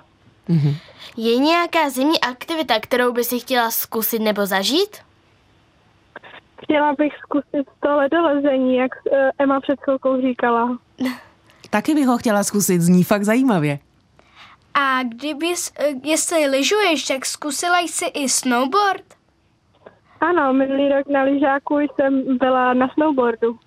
Je 1.16 1.36
nějaká 1.36 1.90
zimní 1.90 2.20
aktivita, 2.20 2.80
kterou 2.80 3.12
by 3.12 3.24
si 3.24 3.40
chtěla 3.40 3.70
zkusit 3.70 4.18
nebo 4.18 4.46
zažít? 4.46 4.96
Chtěla 6.62 6.92
bych 6.92 7.12
zkusit 7.18 7.66
to 7.80 7.96
ledolezení, 7.96 8.76
jak 8.76 8.92
eh, 9.12 9.30
Emma 9.38 9.60
před 9.60 9.80
chvilkou 9.80 10.20
říkala. 10.20 10.78
Taky 11.70 11.94
bych 11.94 12.06
ho 12.06 12.18
chtěla 12.18 12.44
zkusit, 12.44 12.80
zní 12.80 13.04
fakt 13.04 13.24
zajímavě. 13.24 13.78
A 14.74 15.02
kdybys, 15.02 15.72
eh, 15.78 15.88
jestli 16.02 16.46
lyžuješ, 16.46 17.04
tak 17.04 17.26
zkusila 17.26 17.78
jsi 17.78 18.04
i 18.04 18.28
snowboard? 18.28 19.04
Ano, 20.20 20.52
minulý 20.52 20.88
rok 20.88 21.06
na 21.08 21.22
lyžáku 21.22 21.78
jsem 21.78 22.38
byla 22.38 22.74
na 22.74 22.88
snowboardu. 22.88 23.58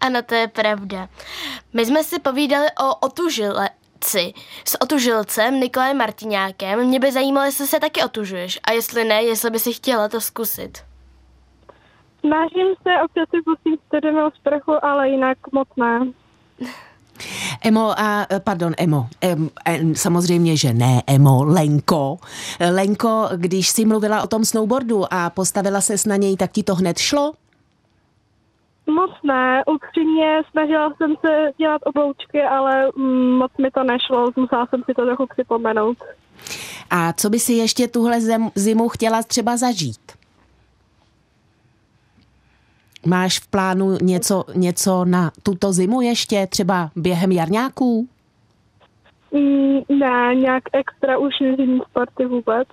Ano, 0.00 0.22
to 0.22 0.34
je 0.34 0.48
pravda. 0.48 1.08
My 1.72 1.86
jsme 1.86 2.04
si 2.04 2.18
povídali 2.18 2.66
o 2.80 2.94
otužilci 2.94 4.34
s 4.64 4.80
otužilcem 4.80 5.60
Nikolajem 5.60 5.96
Martiňákem. 5.96 6.84
Mě 6.84 7.00
by 7.00 7.12
zajímalo, 7.12 7.46
jestli 7.46 7.66
se 7.66 7.80
taky 7.80 8.02
otužuješ 8.02 8.60
a 8.64 8.72
jestli 8.72 9.04
ne, 9.04 9.22
jestli 9.22 9.50
by 9.50 9.58
si 9.58 9.72
chtěla 9.72 10.08
to 10.08 10.20
zkusit. 10.20 10.78
Snažím 12.20 12.74
se, 12.82 13.02
občas 13.04 13.28
si 13.30 13.42
pustím 13.42 13.76
studenou 13.86 14.30
sprchu, 14.30 14.84
ale 14.84 15.08
jinak 15.08 15.38
moc 15.52 15.68
ne. 15.76 16.00
Emo 17.64 18.00
a, 18.00 18.26
eh, 18.30 18.40
pardon, 18.40 18.72
Emo, 18.78 19.06
em, 19.20 19.50
em, 19.64 19.94
samozřejmě, 19.94 20.56
že 20.56 20.72
ne, 20.72 21.02
Emo, 21.06 21.44
Lenko. 21.44 22.18
Lenko, 22.70 23.28
když 23.36 23.68
jsi 23.68 23.84
mluvila 23.84 24.22
o 24.22 24.26
tom 24.26 24.44
snowboardu 24.44 25.04
a 25.10 25.30
postavila 25.30 25.80
ses 25.80 26.06
na 26.06 26.16
něj, 26.16 26.36
tak 26.36 26.52
ti 26.52 26.62
to 26.62 26.74
hned 26.74 26.98
šlo? 26.98 27.32
Moc 28.86 29.10
ne, 29.24 29.62
upřímně 29.66 30.42
snažila 30.50 30.94
jsem 30.96 31.14
se 31.20 31.52
dělat 31.58 31.82
obloučky, 31.84 32.42
ale 32.42 32.88
mm, 32.96 33.30
moc 33.30 33.52
mi 33.58 33.70
to 33.70 33.84
nešlo, 33.84 34.30
musela 34.36 34.66
jsem 34.66 34.82
si 34.86 34.94
to 34.94 35.04
trochu 35.04 35.26
připomenout. 35.26 35.98
A 36.90 37.12
co 37.12 37.30
by 37.30 37.38
si 37.38 37.52
ještě 37.52 37.88
tuhle 37.88 38.18
zimu 38.54 38.88
chtěla 38.88 39.22
třeba 39.22 39.56
zažít? 39.56 40.21
Máš 43.06 43.38
v 43.38 43.46
plánu 43.46 43.98
něco, 44.02 44.44
něco 44.54 45.04
na 45.04 45.32
tuto 45.42 45.72
zimu 45.72 46.00
ještě, 46.00 46.46
třeba 46.46 46.90
během 46.96 47.32
jarňáků? 47.32 48.08
Mm, 49.32 49.98
ne, 49.98 50.34
nějak 50.34 50.62
extra 50.72 51.18
už 51.18 51.40
nezimní 51.40 51.80
sporty 51.90 52.26
vůbec. 52.26 52.68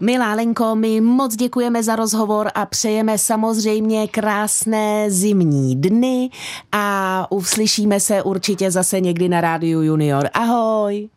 Milá 0.00 0.34
Lenko, 0.34 0.74
my 0.74 1.00
moc 1.00 1.36
děkujeme 1.36 1.82
za 1.82 1.96
rozhovor 1.96 2.50
a 2.54 2.66
přejeme 2.66 3.18
samozřejmě 3.18 4.08
krásné 4.08 5.10
zimní 5.10 5.76
dny 5.76 6.30
a 6.72 7.26
uslyšíme 7.30 8.00
se 8.00 8.22
určitě 8.22 8.70
zase 8.70 9.00
někdy 9.00 9.28
na 9.28 9.40
Rádiu 9.40 9.82
Junior. 9.82 10.28
Ahoj! 10.34 11.08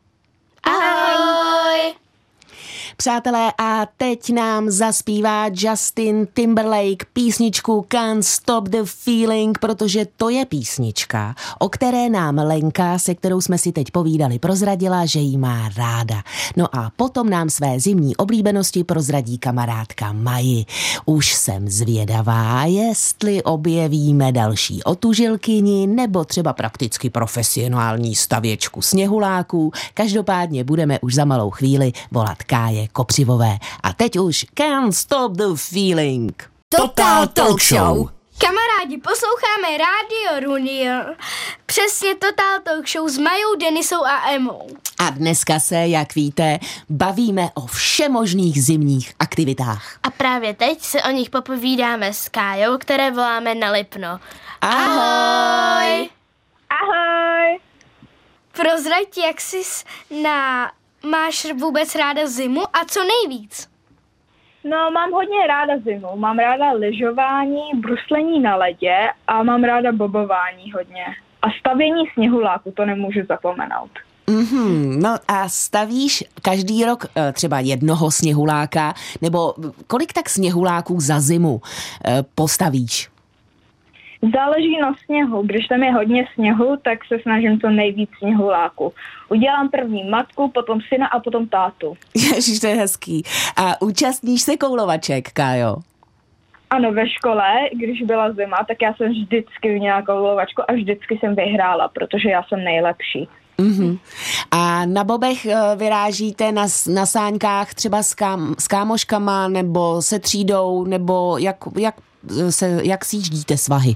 Ahoj! 0.63 1.93
Přátelé, 3.03 3.53
a 3.57 3.87
teď 3.97 4.33
nám 4.33 4.69
zaspívá 4.69 5.45
Justin 5.53 6.27
Timberlake 6.33 7.05
písničku 7.13 7.85
Can't 7.87 8.25
Stop 8.25 8.69
the 8.69 8.83
Feeling, 8.83 9.57
protože 9.59 10.05
to 10.17 10.29
je 10.29 10.45
písnička, 10.45 11.35
o 11.59 11.69
které 11.69 12.09
nám 12.09 12.37
Lenka, 12.37 12.99
se 12.99 13.15
kterou 13.15 13.41
jsme 13.41 13.57
si 13.57 13.71
teď 13.71 13.91
povídali, 13.91 14.39
prozradila, 14.39 15.05
že 15.05 15.19
jí 15.19 15.37
má 15.37 15.69
ráda. 15.77 16.23
No 16.57 16.75
a 16.75 16.91
potom 16.95 17.29
nám 17.29 17.49
své 17.49 17.79
zimní 17.79 18.15
oblíbenosti 18.15 18.83
prozradí 18.83 19.37
kamarádka 19.37 20.13
Maji. 20.13 20.65
Už 21.05 21.33
jsem 21.33 21.69
zvědavá, 21.69 22.65
jestli 22.65 23.43
objevíme 23.43 24.31
další 24.31 24.83
otužilkyni 24.83 25.87
nebo 25.87 26.25
třeba 26.25 26.53
prakticky 26.53 27.09
profesionální 27.09 28.15
stavěčku 28.15 28.81
sněhuláků. 28.81 29.71
Každopádně 29.93 30.63
budeme 30.63 30.99
už 30.99 31.15
za 31.15 31.25
malou 31.25 31.49
chvíli 31.49 31.91
volat 32.11 32.43
Káje 32.43 32.87
Kopřivové. 32.93 33.57
A 33.83 33.93
teď 33.93 34.19
už 34.19 34.45
Can't 34.53 34.95
Stop 34.95 35.31
the 35.31 35.55
Feeling. 35.55 36.49
Total 36.69 37.27
Talk 37.27 37.61
Show. 37.61 38.09
Kamarádi, 38.37 38.97
posloucháme 38.97 39.77
Radio 39.77 40.51
Junior. 40.51 41.15
Přesně 41.65 42.15
Total 42.15 42.59
Talk 42.63 42.89
Show 42.89 43.09
s 43.09 43.17
Majou, 43.17 43.55
Denisou 43.55 44.05
a 44.05 44.29
Emou. 44.31 44.67
A 44.99 45.09
dneska 45.09 45.59
se, 45.59 45.75
jak 45.75 46.15
víte, 46.15 46.59
bavíme 46.89 47.49
o 47.53 47.67
všemožných 47.67 48.63
zimních 48.63 49.13
aktivitách. 49.19 49.99
A 50.03 50.09
právě 50.09 50.53
teď 50.53 50.81
se 50.81 51.03
o 51.03 51.11
nich 51.11 51.29
popovídáme 51.29 52.13
s 52.13 52.29
Kájou, 52.29 52.77
které 52.77 53.11
voláme 53.11 53.55
na 53.55 53.71
Lipno. 53.71 54.19
Ahoj! 54.61 56.09
Ahoj! 56.69 57.59
Prozrať, 58.51 59.17
jak 59.25 59.41
jsi 59.41 59.61
na... 60.23 60.71
Máš 61.09 61.47
vůbec 61.53 61.95
ráda 61.95 62.27
zimu 62.27 62.61
a 62.61 62.85
co 62.85 62.99
nejvíc? 63.03 63.67
No, 64.63 64.91
mám 64.91 65.11
hodně 65.11 65.47
ráda 65.47 65.73
zimu. 65.77 66.07
Mám 66.15 66.39
ráda 66.39 66.71
lyžování, 66.71 67.61
bruslení 67.75 68.39
na 68.39 68.55
ledě 68.55 68.95
a 69.27 69.43
mám 69.43 69.63
ráda 69.63 69.91
bobování 69.91 70.71
hodně. 70.71 71.05
A 71.41 71.47
stavění 71.59 72.03
sněhuláku, 72.13 72.71
to 72.71 72.85
nemůžu 72.85 73.19
zapomenout. 73.27 73.91
Mm-hmm, 74.27 75.01
no 75.01 75.15
a 75.27 75.49
stavíš 75.49 76.23
každý 76.41 76.85
rok 76.85 77.05
eh, 77.15 77.31
třeba 77.31 77.59
jednoho 77.59 78.11
sněhuláka, 78.11 78.93
nebo 79.21 79.53
kolik 79.87 80.13
tak 80.13 80.29
sněhuláků 80.29 80.99
za 80.99 81.19
zimu 81.19 81.61
eh, 82.05 82.23
postavíš? 82.35 83.12
Záleží 84.31 84.77
na 84.81 84.93
sněhu. 85.05 85.41
Když 85.41 85.67
tam 85.67 85.83
je 85.83 85.91
hodně 85.91 86.27
sněhu, 86.33 86.77
tak 86.81 87.05
se 87.05 87.19
snažím 87.21 87.59
to 87.59 87.69
nejvíc 87.69 88.09
sněhuláku. 88.17 88.93
Udělám 89.29 89.69
první 89.69 90.09
matku, 90.09 90.51
potom 90.51 90.79
syna 90.93 91.07
a 91.07 91.19
potom 91.19 91.47
tátu. 91.47 91.97
Ježiš, 92.35 92.59
to 92.59 92.67
je 92.67 92.75
hezký. 92.75 93.23
A 93.55 93.81
účastníš 93.81 94.41
se 94.41 94.57
koulovaček, 94.57 95.31
Kájo? 95.31 95.75
Ano, 96.69 96.91
ve 96.91 97.09
škole, 97.09 97.53
když 97.73 98.01
byla 98.01 98.31
zima, 98.33 98.57
tak 98.67 98.77
já 98.81 98.93
jsem 98.93 99.11
vždycky 99.11 99.79
měla 99.79 100.01
koulovačku 100.01 100.61
a 100.67 100.73
vždycky 100.73 101.17
jsem 101.17 101.35
vyhrála, 101.35 101.87
protože 101.87 102.29
já 102.29 102.43
jsem 102.43 102.63
nejlepší. 102.63 103.27
Mm-hmm. 103.59 103.99
A 104.51 104.85
na 104.85 105.03
bobech 105.03 105.45
eh, 105.45 105.55
vyrážíte 105.75 106.51
na, 106.51 106.65
na 106.93 107.05
sáňkách 107.05 107.73
třeba 107.73 108.03
s, 108.03 108.13
kam, 108.13 108.55
s 108.59 108.67
kámoškama 108.67 109.47
nebo 109.47 110.01
se 110.01 110.19
třídou, 110.19 110.83
nebo 110.83 111.37
jak, 111.37 111.57
jak, 111.79 111.95
eh, 112.39 112.51
se, 112.51 112.79
jak 112.83 113.05
sjíždíte 113.05 113.57
svahy? 113.57 113.95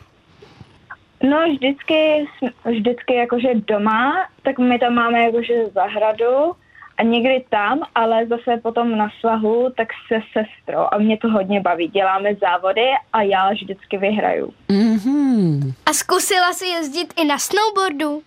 No, 1.23 1.49
vždycky, 1.49 2.27
vždycky 2.65 3.15
jakože 3.15 3.49
doma, 3.53 4.29
tak 4.43 4.59
my 4.59 4.79
tam 4.79 4.93
máme 4.93 5.23
jakože 5.23 5.65
zahradu 5.65 6.51
a 6.97 7.03
někdy 7.03 7.45
tam, 7.49 7.79
ale 7.95 8.25
zase 8.25 8.57
potom 8.61 8.97
na 8.97 9.09
svahu, 9.19 9.69
tak 9.77 9.87
se 10.07 10.19
sestrou 10.33 10.87
a 10.91 10.97
mě 10.97 11.17
to 11.17 11.29
hodně 11.29 11.61
baví. 11.61 11.87
Děláme 11.87 12.35
závody 12.35 12.85
a 13.13 13.21
já 13.21 13.49
vždycky 13.49 13.97
vyhraju. 13.97 14.53
Mm-hmm. 14.69 15.73
A 15.85 15.93
zkusila 15.93 16.53
jsi 16.53 16.65
jezdit 16.65 17.13
i 17.17 17.25
na 17.25 17.37
snowboardu? 17.37 18.21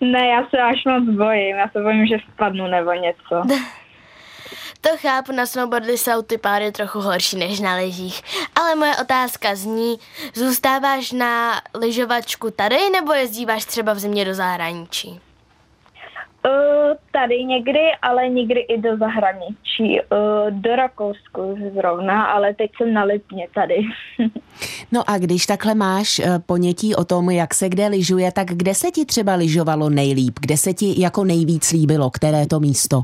Ne, 0.00 0.26
já 0.26 0.46
se 0.48 0.58
až 0.58 0.84
moc 0.84 1.16
bojím, 1.16 1.56
já 1.56 1.68
se 1.68 1.82
bojím, 1.82 2.06
že 2.06 2.16
spadnu 2.32 2.66
nebo 2.66 2.92
něco. 2.92 3.42
To 4.80 4.88
chápu, 4.96 5.32
na 5.32 5.46
snowboardy 5.46 5.98
jsou 5.98 6.22
ty 6.22 6.38
páry 6.38 6.72
trochu 6.72 7.00
horší 7.00 7.36
než 7.36 7.60
na 7.60 7.76
lyžích. 7.76 8.22
Ale 8.54 8.74
moje 8.74 8.96
otázka 8.96 9.54
zní, 9.54 9.96
zůstáváš 10.34 11.12
na 11.12 11.60
lyžovačku 11.74 12.50
tady 12.50 12.76
nebo 12.92 13.12
jezdíváš 13.12 13.64
třeba 13.64 13.92
v 13.92 13.98
zimě 13.98 14.24
do 14.24 14.34
zahraničí? 14.34 15.20
Uh, 16.44 16.96
tady 17.12 17.44
někdy, 17.44 17.80
ale 18.02 18.28
někdy 18.28 18.60
i 18.60 18.80
do 18.80 18.96
zahraničí. 18.96 20.00
Uh, 20.00 20.50
do 20.50 20.76
Rakousku 20.76 21.58
zrovna, 21.74 22.24
ale 22.24 22.54
teď 22.54 22.70
jsem 22.76 22.92
na 22.92 23.04
Lipně 23.04 23.48
tady. 23.54 23.76
No 24.92 25.10
a 25.10 25.18
když 25.18 25.46
takhle 25.46 25.74
máš 25.74 26.18
eh, 26.18 26.38
ponětí 26.46 26.94
o 26.94 27.04
tom, 27.04 27.30
jak 27.30 27.54
se 27.54 27.68
kde 27.68 27.88
lyžuje, 27.88 28.32
tak 28.32 28.46
kde 28.46 28.74
se 28.74 28.90
ti 28.90 29.04
třeba 29.04 29.34
lyžovalo 29.34 29.90
nejlíp? 29.90 30.38
Kde 30.40 30.56
se 30.56 30.74
ti 30.74 31.00
jako 31.00 31.24
nejvíc 31.24 31.72
líbilo? 31.72 32.10
Které 32.10 32.46
to 32.46 32.60
místo? 32.60 33.02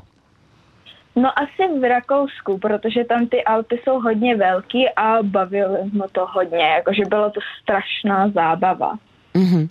No 1.19 1.39
asi 1.39 1.79
v 1.81 1.89
Rakousku, 1.89 2.59
protože 2.59 3.05
tam 3.05 3.27
ty 3.27 3.45
Alpy 3.45 3.81
jsou 3.85 4.01
hodně 4.01 4.37
velký 4.37 4.89
a 4.89 5.23
bavilo 5.23 5.79
mě 5.93 6.03
to 6.13 6.27
hodně, 6.27 6.65
jakože 6.65 7.03
bylo 7.09 7.31
to 7.31 7.41
strašná 7.63 8.29
zábava. 8.29 8.93
Mm-hmm. 9.35 9.69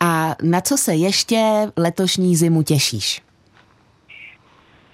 A 0.00 0.34
na 0.42 0.60
co 0.60 0.76
se 0.76 0.94
ještě 0.94 1.36
letošní 1.76 2.36
zimu 2.36 2.62
těšíš? 2.62 3.22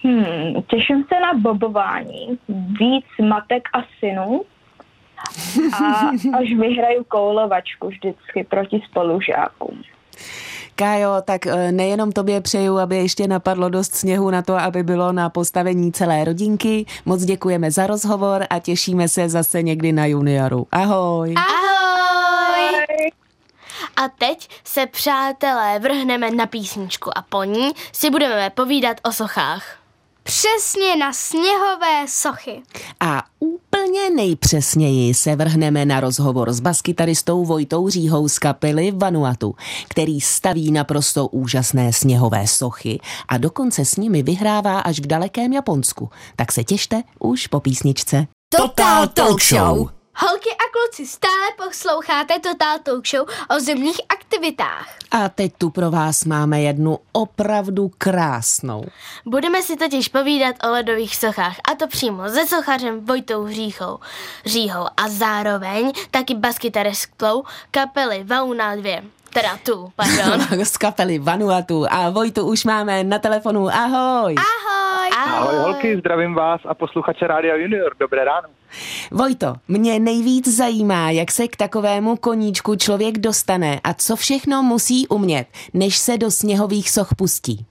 Hmm, 0.05 0.63
těším 0.63 1.05
se 1.09 1.21
na 1.21 1.35
bobování. 1.35 2.39
Víc 2.81 3.05
matek 3.29 3.69
a 3.73 3.83
synů. 3.99 4.43
A 5.73 6.11
až 6.39 6.53
vyhraju 6.53 7.05
koulovačku 7.05 7.89
vždycky 7.89 8.45
proti 8.45 8.83
spolužákům. 8.91 9.83
Kájo, 10.77 11.23
tak 11.25 11.47
eh, 11.47 11.73
nejenom 11.73 12.13
tobě 12.13 12.41
přeju, 12.41 12.79
aby 12.79 12.97
ještě 12.97 13.29
napadlo 13.29 13.69
dost 13.69 13.95
sněhu 13.95 14.31
na 14.31 14.43
to, 14.43 14.57
aby 14.57 14.83
bylo 14.83 15.13
na 15.13 15.31
postavení 15.31 15.93
celé 15.93 16.25
rodinky. 16.25 16.87
Moc 17.05 17.25
děkujeme 17.25 17.71
za 17.71 17.87
rozhovor 17.87 18.47
a 18.51 18.59
těšíme 18.59 19.09
se 19.09 19.29
zase 19.29 19.63
někdy 19.63 19.93
na 19.93 20.07
junioru. 20.07 20.67
Ahoj. 20.73 21.35
Ahoj! 21.37 23.13
A 23.97 24.09
teď 24.19 24.49
se, 24.65 24.87
přátelé, 24.87 25.79
vrhneme 25.79 26.31
na 26.31 26.47
písničku 26.47 27.19
a 27.19 27.23
po 27.23 27.45
ní 27.45 27.71
si 27.93 28.11
budeme 28.11 28.51
povídat 28.51 28.97
o 29.05 29.13
sochách. 29.13 29.82
Přesně 30.23 30.97
na 30.97 31.13
sněhové 31.13 32.05
sochy. 32.09 32.63
A 33.01 33.23
úplně 33.39 34.11
nejpřesněji 34.11 35.15
se 35.15 35.37
vrhneme 35.37 35.85
na 35.85 36.01
rozhovor 36.01 36.53
s 36.53 36.61
baskytaristou 36.61 37.45
Vojtou 37.45 37.89
Říhou 37.89 38.29
z 38.29 38.39
kapely 38.39 38.91
Vanuatu, 38.91 39.55
který 39.89 40.21
staví 40.21 40.73
naprosto 40.73 41.27
úžasné 41.27 41.93
sněhové 41.93 42.47
sochy 42.47 43.01
a 43.29 43.39
dokonce 43.39 43.85
s 43.85 43.97
nimi 43.97 44.23
vyhrává 44.23 44.81
až 44.81 45.01
v 45.01 45.07
dalekém 45.07 45.53
Japonsku. 45.53 46.11
Tak 46.37 46.53
se 46.53 46.65
těšte 46.65 47.03
už 47.19 47.47
po 47.47 47.61
písničce. 47.61 48.27
Total 48.57 49.09
Talk 49.09 49.43
Show. 49.43 50.02
Holky 50.17 50.51
a 50.51 50.65
kluci, 50.73 51.07
stále 51.07 51.47
posloucháte 51.67 52.39
Total 52.39 52.79
Talk 52.79 53.07
Show 53.07 53.29
o 53.57 53.61
zimních 53.61 54.01
aktivitách. 54.09 54.89
A 55.11 55.29
teď 55.29 55.53
tu 55.59 55.71
pro 55.71 55.91
vás 55.91 56.25
máme 56.25 56.61
jednu 56.61 56.99
opravdu 57.13 57.91
krásnou. 57.99 58.85
Budeme 59.27 59.63
si 59.63 59.77
totiž 59.77 60.09
povídat 60.09 60.57
o 60.65 60.71
ledových 60.71 61.17
sochách, 61.17 61.57
a 61.73 61.75
to 61.75 61.87
přímo 61.87 62.29
se 62.29 62.47
sochařem 62.47 63.07
Vojtou 63.07 63.49
Říchou, 63.49 63.99
Říhou 64.47 64.87
a 64.97 65.09
zároveň 65.09 65.93
taky 66.11 66.35
baskytaristkou 66.35 67.45
kapely 67.71 68.25
Vauna 68.25 68.77
2. 68.77 68.91
Teda 69.33 69.59
tu, 69.63 69.93
pardon. 69.97 70.65
z 70.65 70.77
kapely 70.77 71.19
Vanuatu. 71.19 71.87
A 71.91 72.11
Vojtu 72.11 72.47
už 72.47 72.65
máme 72.65 73.05
na 73.05 73.19
telefonu. 73.19 73.69
Ahoj. 73.69 74.35
Ahoj. 74.35 74.92
Ahoj 75.17 75.57
holky, 75.57 75.97
zdravím 75.99 76.35
vás 76.35 76.61
a 76.65 76.75
posluchače 76.75 77.27
Rádia 77.27 77.57
Junior. 77.57 77.93
Dobré 78.01 78.25
ráno. 78.25 78.49
Vojto, 79.11 79.55
mě 79.69 80.01
nejvíc 80.01 80.57
zajímá, 80.57 81.11
jak 81.11 81.31
se 81.31 81.49
k 81.49 81.57
takovému 81.57 82.17
koníčku 82.17 82.77
člověk 82.77 83.19
dostane 83.19 83.81
a 83.85 83.95
co 83.95 84.17
všechno 84.17 84.63
musí 84.63 85.09
umět, 85.09 85.47
než 85.75 85.97
se 85.97 86.19
do 86.19 86.31
sněhových 86.31 86.91
soch 86.91 87.09
pustí. 87.19 87.67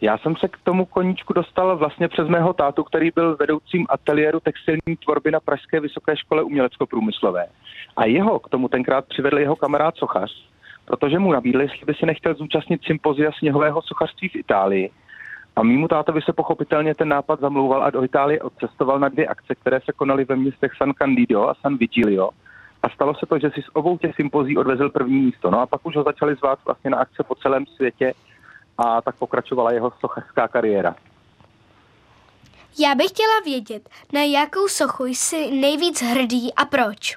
Já 0.00 0.18
jsem 0.18 0.36
se 0.36 0.48
k 0.48 0.56
tomu 0.64 0.84
koníčku 0.84 1.32
dostal 1.32 1.76
vlastně 1.76 2.08
přes 2.08 2.28
mého 2.28 2.52
tátu, 2.52 2.84
který 2.84 3.10
byl 3.14 3.36
vedoucím 3.36 3.86
ateliéru 3.88 4.40
textilní 4.40 4.96
tvorby 5.04 5.30
na 5.30 5.40
Pražské 5.40 5.80
vysoké 5.80 6.16
škole 6.16 6.42
umělecko-průmyslové. 6.42 7.46
A 7.96 8.04
jeho 8.04 8.38
k 8.38 8.48
tomu 8.48 8.68
tenkrát 8.68 9.04
přivedl 9.08 9.38
jeho 9.38 9.56
kamarád 9.56 9.96
sochař, 9.96 10.30
protože 10.84 11.18
mu 11.18 11.32
nabídli, 11.32 11.64
jestli 11.64 11.86
by 11.86 11.94
si 11.94 12.06
nechtěl 12.06 12.34
zúčastnit 12.34 12.80
sympozia 12.84 13.30
sněhového 13.38 13.82
sochařství 13.82 14.28
v 14.28 14.36
Itálii. 14.36 14.90
A 15.56 15.62
mýmu 15.62 15.88
tátovi 15.88 16.22
se 16.22 16.32
pochopitelně 16.32 16.94
ten 16.94 17.08
nápad 17.08 17.40
zamlouval 17.40 17.82
a 17.82 17.90
do 17.90 18.04
Itálie 18.04 18.40
odcestoval 18.40 18.98
na 18.98 19.08
dvě 19.08 19.26
akce, 19.26 19.54
které 19.54 19.80
se 19.80 19.92
konaly 19.92 20.24
ve 20.24 20.36
městech 20.36 20.72
San 20.76 20.92
Candido 20.92 21.48
a 21.48 21.54
San 21.54 21.76
Vigilio. 21.76 22.30
A 22.82 22.88
stalo 22.88 23.14
se 23.14 23.26
to, 23.26 23.38
že 23.38 23.50
si 23.50 23.62
z 23.62 23.68
obou 23.72 23.98
těch 23.98 24.14
sympozí 24.14 24.56
odvezl 24.56 24.90
první 24.90 25.20
místo. 25.20 25.50
No 25.50 25.60
a 25.60 25.66
pak 25.66 25.86
už 25.86 25.96
ho 25.96 26.02
začali 26.02 26.34
zvát 26.34 26.58
vlastně 26.64 26.90
na 26.90 26.98
akce 26.98 27.22
po 27.22 27.34
celém 27.34 27.66
světě 27.66 28.14
a 28.78 29.02
tak 29.02 29.16
pokračovala 29.16 29.72
jeho 29.72 29.92
sochařská 30.00 30.48
kariéra. 30.48 30.94
Já 32.78 32.94
bych 32.94 33.08
chtěla 33.08 33.40
vědět, 33.44 33.88
na 34.12 34.20
jakou 34.22 34.68
sochu 34.68 35.06
jsi 35.06 35.50
nejvíc 35.50 36.02
hrdý 36.02 36.54
a 36.54 36.64
proč. 36.64 37.16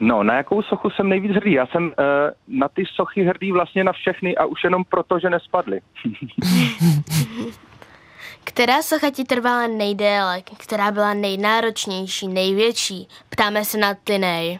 No, 0.00 0.22
na 0.22 0.34
jakou 0.34 0.62
sochu 0.62 0.90
jsem 0.90 1.08
nejvíc 1.08 1.32
hrdý? 1.32 1.52
Já 1.52 1.66
jsem 1.66 1.84
uh, 1.84 1.92
na 2.48 2.68
ty 2.68 2.84
sochy 2.94 3.24
hrdý 3.24 3.52
vlastně 3.52 3.84
na 3.84 3.92
všechny 3.92 4.36
a 4.36 4.44
už 4.44 4.64
jenom 4.64 4.84
proto, 4.84 5.18
že 5.18 5.30
nespadly. 5.30 5.80
Která 8.56 8.82
socha 8.82 9.10
ti 9.10 9.24
trvala 9.24 9.66
nejdéle, 9.66 10.42
která 10.58 10.90
byla 10.90 11.14
nejnáročnější, 11.14 12.28
největší? 12.28 13.08
Ptáme 13.28 13.64
se 13.64 13.78
na 13.78 13.94
Tinej. 14.04 14.58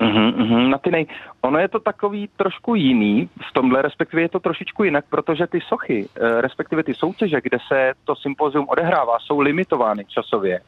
Uh-huh, 0.00 0.34
uh-huh, 0.34 0.68
na 0.68 0.78
ty 0.78 0.90
nej. 0.90 1.06
Ono 1.40 1.58
je 1.58 1.68
to 1.68 1.80
takový 1.80 2.28
trošku 2.36 2.74
jiný 2.74 3.28
v 3.50 3.52
tomhle, 3.52 3.82
respektive 3.82 4.22
je 4.22 4.28
to 4.28 4.40
trošičku 4.40 4.84
jinak, 4.84 5.04
protože 5.10 5.46
ty 5.46 5.60
sochy, 5.60 6.08
eh, 6.16 6.40
respektive 6.40 6.82
ty 6.82 6.94
soutěže, 6.94 7.40
kde 7.42 7.58
se 7.68 7.92
to 8.04 8.16
sympozium 8.16 8.68
odehrává, 8.68 9.18
jsou 9.18 9.40
limitovány 9.40 10.04
časově. 10.04 10.60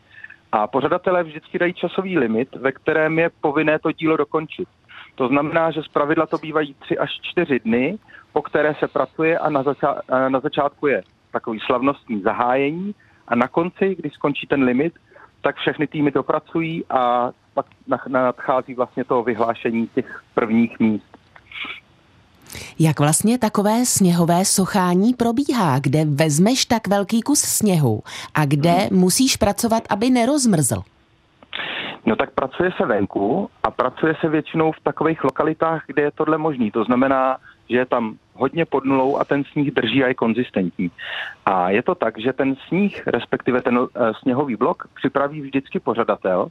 A 0.53 0.67
pořadatelé 0.67 1.23
vždycky 1.23 1.59
dají 1.59 1.75
časový 1.75 2.19
limit, 2.19 2.57
ve 2.57 2.73
kterém 2.73 3.19
je 3.19 3.31
povinné 3.41 3.79
to 3.79 3.93
dílo 3.93 4.17
dokončit. 4.17 4.69
To 5.15 5.29
znamená, 5.29 5.71
že 5.71 5.83
zpravidla 5.83 6.27
to 6.27 6.39
bývají 6.39 6.75
tři 6.75 6.99
až 6.99 7.11
čtyři 7.23 7.61
dny, 7.61 7.99
po 8.33 8.43
které 8.43 8.75
se 8.75 8.89
pracuje 8.89 9.39
a 9.39 9.51
na, 9.51 9.63
zača- 9.63 10.29
na 10.29 10.41
začátku 10.41 10.87
je 10.87 11.03
takový 11.35 11.61
slavnostní 11.67 12.21
zahájení 12.21 12.95
a 13.29 13.35
na 13.35 13.49
konci, 13.49 13.97
když 13.99 14.13
skončí 14.13 14.47
ten 14.47 14.63
limit, 14.63 14.95
tak 15.43 15.57
všechny 15.57 15.87
týmy 15.87 16.11
dopracují 16.11 16.85
a 16.91 17.31
pak 17.55 17.67
nadchází 18.09 18.75
vlastně 18.75 19.05
to 19.05 19.23
vyhlášení 19.23 19.89
těch 19.95 20.23
prvních 20.35 20.81
míst. 20.81 21.19
Jak 22.79 23.01
vlastně 23.01 23.39
takové 23.39 23.87
sněhové 23.87 24.45
sochání 24.45 25.15
probíhá, 25.15 25.79
kde 25.79 26.05
vezmeš 26.05 26.65
tak 26.65 26.89
velký 26.89 27.23
kus 27.23 27.41
sněhu 27.41 28.03
a 28.35 28.45
kde 28.45 28.71
hmm. 28.71 29.01
musíš 29.01 29.37
pracovat, 29.37 29.83
aby 29.91 30.11
nerozmrzl? 30.11 30.83
No 32.07 32.17
tak 32.17 32.31
pracuje 32.31 32.71
se 32.77 32.87
venku 32.87 33.51
a 33.63 33.71
pracuje 33.71 34.15
se 34.21 34.29
většinou 34.29 34.73
v 34.73 34.81
takových 34.83 35.25
lokalitách, 35.25 35.83
kde 35.87 36.03
je 36.03 36.11
tohle 36.11 36.39
možný. 36.39 36.71
To 36.71 36.85
znamená, 36.85 37.37
že 37.71 37.77
je 37.77 37.87
tam 37.87 38.17
hodně 38.35 38.65
pod 38.65 38.85
nulou 38.85 39.17
a 39.17 39.25
ten 39.25 39.45
sníh 39.45 39.75
drží 39.75 40.05
a 40.05 40.09
je 40.09 40.15
konzistentní. 40.15 40.91
A 41.47 41.71
je 41.71 41.83
to 41.83 41.95
tak, 41.95 42.19
že 42.19 42.33
ten 42.33 42.57
sníh, 42.69 43.07
respektive 43.07 43.63
ten 43.63 43.79
uh, 43.79 43.89
sněhový 44.23 44.57
blok, 44.57 44.89
připraví 44.95 45.41
vždycky 45.41 45.81
pořadatel 45.81 46.49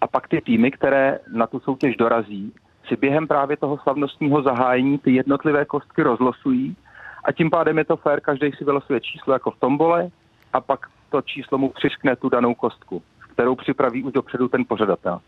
a 0.00 0.06
pak 0.06 0.28
ty 0.28 0.40
týmy, 0.40 0.70
které 0.70 1.18
na 1.32 1.46
tu 1.46 1.60
soutěž 1.60 1.96
dorazí, 1.96 2.52
si 2.88 2.96
během 2.96 3.26
právě 3.26 3.56
toho 3.56 3.78
slavnostního 3.78 4.42
zahájení 4.42 4.98
ty 4.98 5.10
jednotlivé 5.10 5.64
kostky 5.64 6.02
rozlosují 6.02 6.76
a 7.24 7.32
tím 7.32 7.50
pádem 7.50 7.78
je 7.78 7.84
to 7.84 7.96
fér, 7.96 8.20
každý 8.20 8.52
si 8.52 8.64
vylosuje 8.64 9.00
číslo 9.00 9.32
jako 9.32 9.50
v 9.50 9.60
tombole 9.60 10.08
a 10.52 10.60
pak 10.60 10.86
to 11.10 11.22
číslo 11.22 11.58
mu 11.58 11.68
přiškne 11.68 12.16
tu 12.16 12.28
danou 12.28 12.54
kostku, 12.54 13.02
kterou 13.32 13.54
připraví 13.54 14.04
už 14.04 14.12
dopředu 14.12 14.48
ten 14.48 14.64
pořadatel. 14.68 15.20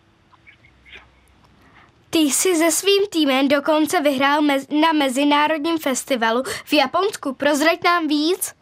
Ty 2.13 2.19
jsi 2.19 2.57
se 2.57 2.71
svým 2.71 3.03
týmem 3.13 3.49
dokonce 3.49 4.01
vyhrál 4.01 4.41
mez- 4.41 4.81
na 4.81 4.93
mezinárodním 4.93 5.79
festivalu 5.79 6.43
v 6.65 6.73
Japonsku. 6.73 7.35
Prozrať 7.35 7.79
nám 7.85 8.07
víc? 8.07 8.55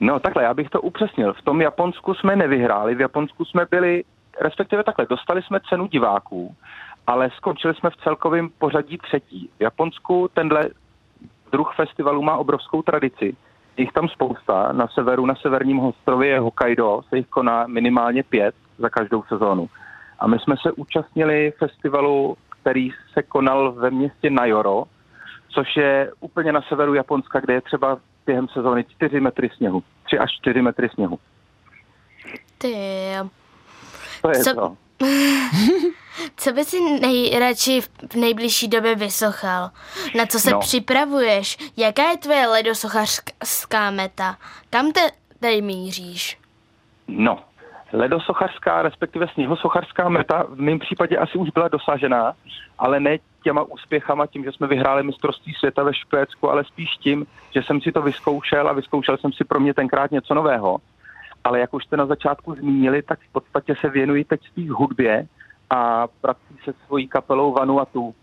No 0.00 0.20
takhle, 0.20 0.42
já 0.42 0.54
bych 0.54 0.70
to 0.70 0.80
upřesnil. 0.80 1.32
V 1.32 1.42
tom 1.42 1.60
Japonsku 1.60 2.14
jsme 2.14 2.36
nevyhráli, 2.36 2.94
v 2.94 3.00
Japonsku 3.00 3.44
jsme 3.44 3.66
byli, 3.70 4.04
respektive 4.40 4.84
takhle, 4.84 5.06
dostali 5.06 5.42
jsme 5.42 5.60
cenu 5.68 5.86
diváků, 5.86 6.54
ale 7.06 7.30
skončili 7.36 7.74
jsme 7.74 7.90
v 7.90 7.96
celkovém 7.96 8.50
pořadí 8.58 8.98
třetí. 8.98 9.50
V 9.58 9.62
Japonsku 9.62 10.30
tenhle 10.34 10.68
druh 11.52 11.74
festivalu 11.76 12.22
má 12.22 12.36
obrovskou 12.36 12.82
tradici. 12.82 13.36
Jich 13.76 13.92
tam 13.92 14.08
spousta. 14.08 14.72
Na 14.72 14.88
severu, 14.88 15.26
na 15.26 15.34
severním 15.34 15.80
ostrově 15.80 16.40
Hokkaido 16.40 17.00
se 17.08 17.16
jich 17.16 17.26
koná 17.26 17.66
minimálně 17.66 18.22
pět 18.22 18.54
za 18.78 18.88
každou 18.90 19.22
sezónu. 19.22 19.68
A 20.22 20.26
my 20.26 20.38
jsme 20.38 20.54
se 20.62 20.72
účastnili 20.72 21.52
festivalu, 21.58 22.36
který 22.48 22.90
se 23.12 23.22
konal 23.22 23.72
ve 23.72 23.90
městě 23.90 24.30
Najoro, 24.30 24.84
což 25.48 25.76
je 25.76 26.12
úplně 26.20 26.52
na 26.52 26.62
severu 26.62 26.94
Japonska, 26.94 27.40
kde 27.40 27.54
je 27.54 27.60
třeba 27.60 27.98
během 28.26 28.48
sezóny 28.48 28.84
4 28.84 29.20
metry 29.20 29.50
sněhu. 29.56 29.82
3 30.04 30.18
až 30.18 30.30
4 30.40 30.62
metry 30.62 30.88
sněhu. 30.88 31.18
Ty. 32.58 32.76
To 34.22 34.28
je 34.30 34.44
Co... 34.44 34.54
to. 34.54 34.76
Co 36.36 36.52
by 36.52 36.64
si 36.64 36.80
nejradši 37.00 37.80
v 37.80 38.14
nejbližší 38.14 38.68
době 38.68 38.94
vysochal? 38.94 39.70
Na 40.16 40.26
co 40.26 40.38
se 40.38 40.50
no. 40.50 40.60
připravuješ? 40.60 41.58
Jaká 41.76 42.10
je 42.10 42.16
tvoje 42.16 42.46
ledosochařská 42.46 43.90
meta? 43.90 44.36
Kam 44.70 44.92
te 44.92 45.00
tady 45.40 45.62
míříš? 45.62 46.38
No, 47.08 47.38
ledosochařská, 47.92 48.82
respektive 48.82 49.28
sněhosochařská 49.28 50.08
meta 50.08 50.46
v 50.48 50.60
mém 50.60 50.78
případě 50.78 51.16
asi 51.16 51.38
už 51.38 51.50
byla 51.50 51.68
dosažená, 51.68 52.32
ale 52.78 53.00
ne 53.00 53.18
těma 53.42 53.62
úspěchama, 53.62 54.26
tím, 54.26 54.44
že 54.44 54.52
jsme 54.52 54.66
vyhráli 54.66 55.02
mistrovství 55.02 55.54
světa 55.54 55.82
ve 55.82 55.94
Švédsku, 55.94 56.50
ale 56.50 56.64
spíš 56.64 56.90
tím, 56.90 57.26
že 57.54 57.62
jsem 57.62 57.80
si 57.80 57.92
to 57.92 58.02
vyzkoušel 58.02 58.68
a 58.68 58.72
vyzkoušel 58.72 59.16
jsem 59.16 59.32
si 59.32 59.44
pro 59.44 59.60
mě 59.60 59.74
tenkrát 59.74 60.10
něco 60.10 60.34
nového. 60.34 60.78
Ale 61.44 61.60
jak 61.60 61.74
už 61.74 61.84
jste 61.84 61.96
na 61.96 62.06
začátku 62.06 62.54
zmínili, 62.54 63.02
tak 63.02 63.18
v 63.20 63.32
podstatě 63.32 63.74
se 63.80 63.88
věnuji 63.88 64.24
teď 64.24 64.40
spíš 64.46 64.70
hudbě 64.70 65.26
a 65.70 66.06
pracuji 66.20 66.58
se 66.64 66.72
svojí 66.86 67.08
kapelou 67.08 67.52
Vanuatu. 67.52 68.14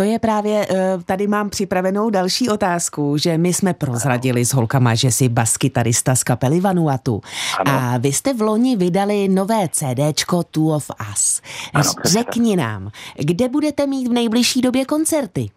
To 0.00 0.04
je 0.04 0.18
právě, 0.18 0.66
eh, 0.70 0.98
tady 1.06 1.26
mám 1.26 1.50
připravenou 1.50 2.10
další 2.10 2.48
otázku, 2.48 3.16
že 3.16 3.38
my 3.38 3.52
jsme 3.52 3.74
prozradili 3.74 4.44
s 4.44 4.54
holkama, 4.54 4.94
že 4.94 5.10
si 5.10 5.28
baskytarista 5.28 6.14
z 6.14 6.24
kapely 6.24 6.60
Vanuatu. 6.60 7.20
Ano. 7.58 7.72
A 7.72 7.98
vy 7.98 8.08
jste 8.08 8.34
v 8.34 8.40
loni 8.40 8.76
vydali 8.76 9.28
nové 9.28 9.68
CDčko 9.68 10.42
Two 10.42 10.76
of 10.76 10.90
Us. 11.12 11.42
Ano, 11.74 11.90
Řekni 12.04 12.56
nám, 12.56 12.90
kde 13.18 13.48
budete 13.48 13.86
mít 13.86 14.08
v 14.08 14.12
nejbližší 14.12 14.60
době 14.60 14.84
koncerty? 14.84 15.40
Uh, 15.40 15.48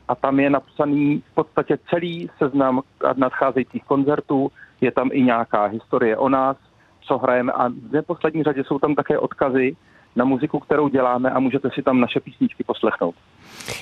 a 0.08 0.16
tam 0.16 0.40
je 0.40 0.50
napsaný 0.50 1.24
v 1.32 1.36
podstatě 1.36 1.78
celý 1.90 2.30
seznam 2.38 2.82
nadcházejících 3.16 3.84
koncertů, 3.84 4.52
je 4.82 4.92
tam 4.92 5.10
i 5.14 5.22
nějaká 5.22 5.66
historie 5.66 6.18
o 6.18 6.30
nás, 6.30 6.58
co 7.02 7.18
hrajeme. 7.18 7.52
A 7.52 7.68
v 7.68 7.92
neposlední 7.92 8.44
řadě 8.44 8.64
jsou 8.64 8.80
tam 8.80 8.96
také 8.96 9.18
odkazy 9.20 9.76
na 10.16 10.26
muziku, 10.26 10.60
kterou 10.60 10.88
děláme 10.88 11.32
a 11.32 11.40
můžete 11.40 11.70
si 11.76 11.84
tam 11.84 12.00
naše 12.00 12.20
písničky 12.20 12.64
poslechnout. 12.64 13.16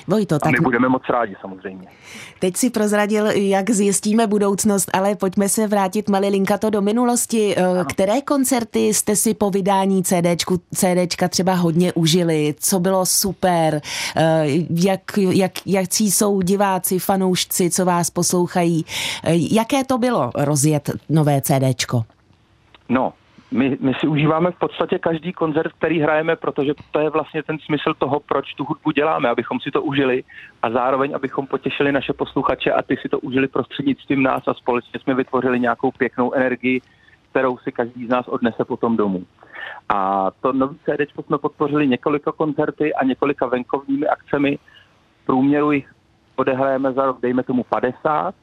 Vojto, 0.06 0.38
tak... 0.38 0.46
A 0.46 0.50
my 0.50 0.58
budeme 0.60 0.88
moc 0.88 1.02
rádi 1.08 1.36
samozřejmě. 1.40 1.88
Teď 2.38 2.56
si 2.56 2.70
prozradil, 2.70 3.26
jak 3.26 3.70
zjistíme 3.70 4.26
budoucnost, 4.26 4.90
ale 4.92 5.14
pojďme 5.14 5.48
se 5.48 5.66
vrátit 5.66 6.08
malilinka 6.08 6.58
to 6.58 6.70
do 6.70 6.80
minulosti. 6.80 7.54
Eh, 7.56 7.64
ano. 7.64 7.84
Které 7.84 8.20
koncerty 8.20 8.94
jste 8.94 9.16
si 9.16 9.34
po 9.34 9.50
vydání 9.50 10.02
CDčku, 10.02 10.60
CDčka 10.74 11.28
třeba 11.28 11.54
hodně 11.54 11.92
užili? 11.92 12.54
Co 12.60 12.80
bylo 12.80 13.06
super? 13.06 13.80
Eh, 14.16 14.44
jak, 14.70 15.00
jak, 15.16 15.52
jakcí 15.66 16.10
jsou 16.10 16.40
diváci, 16.40 16.98
fanoušci, 16.98 17.70
co 17.70 17.84
vás 17.84 18.10
poslouchají? 18.10 18.84
Eh, 19.24 19.32
jaké 19.34 19.84
to 19.84 19.98
bylo 19.98 20.30
rozjet 20.34 20.90
nové 21.08 21.40
CDčko? 21.40 22.02
No, 22.88 23.12
my, 23.50 23.76
my 23.80 23.92
si 24.00 24.06
užíváme 24.06 24.50
v 24.50 24.58
podstatě 24.58 24.98
každý 24.98 25.32
koncert, 25.32 25.72
který 25.72 26.00
hrajeme, 26.00 26.36
protože 26.36 26.72
to 26.90 27.00
je 27.00 27.10
vlastně 27.10 27.42
ten 27.42 27.58
smysl 27.58 27.94
toho, 27.98 28.20
proč 28.20 28.54
tu 28.54 28.64
hudbu 28.64 28.90
děláme, 28.90 29.28
abychom 29.28 29.60
si 29.60 29.70
to 29.70 29.82
užili 29.82 30.24
a 30.62 30.70
zároveň, 30.70 31.14
abychom 31.14 31.46
potěšili 31.46 31.92
naše 31.92 32.12
posluchače 32.12 32.72
a 32.72 32.82
ty 32.82 32.96
si 32.96 33.08
to 33.08 33.20
užili 33.20 33.48
prostřednictvím 33.48 34.22
nás 34.22 34.48
a 34.48 34.54
společně 34.54 35.00
jsme 35.00 35.14
vytvořili 35.14 35.60
nějakou 35.60 35.90
pěknou 35.90 36.32
energii, 36.32 36.80
kterou 37.30 37.58
si 37.58 37.72
každý 37.72 38.06
z 38.06 38.08
nás 38.08 38.28
odnese 38.28 38.64
potom 38.64 38.96
domů. 38.96 39.24
A 39.88 40.30
to 40.40 40.52
nový 40.52 40.78
CD 40.78 41.24
jsme 41.24 41.38
podpořili 41.38 41.88
několika 41.88 42.32
koncerty 42.32 42.94
a 42.94 43.04
několika 43.04 43.46
venkovními 43.46 44.06
akcemi. 44.06 44.58
V 45.22 45.26
průměru 45.26 45.72
jich 45.72 45.92
odehrajeme 46.36 46.92
za 46.92 47.06
rok, 47.06 47.20
dejme 47.20 47.42
tomu 47.42 47.64
50, 47.64 48.34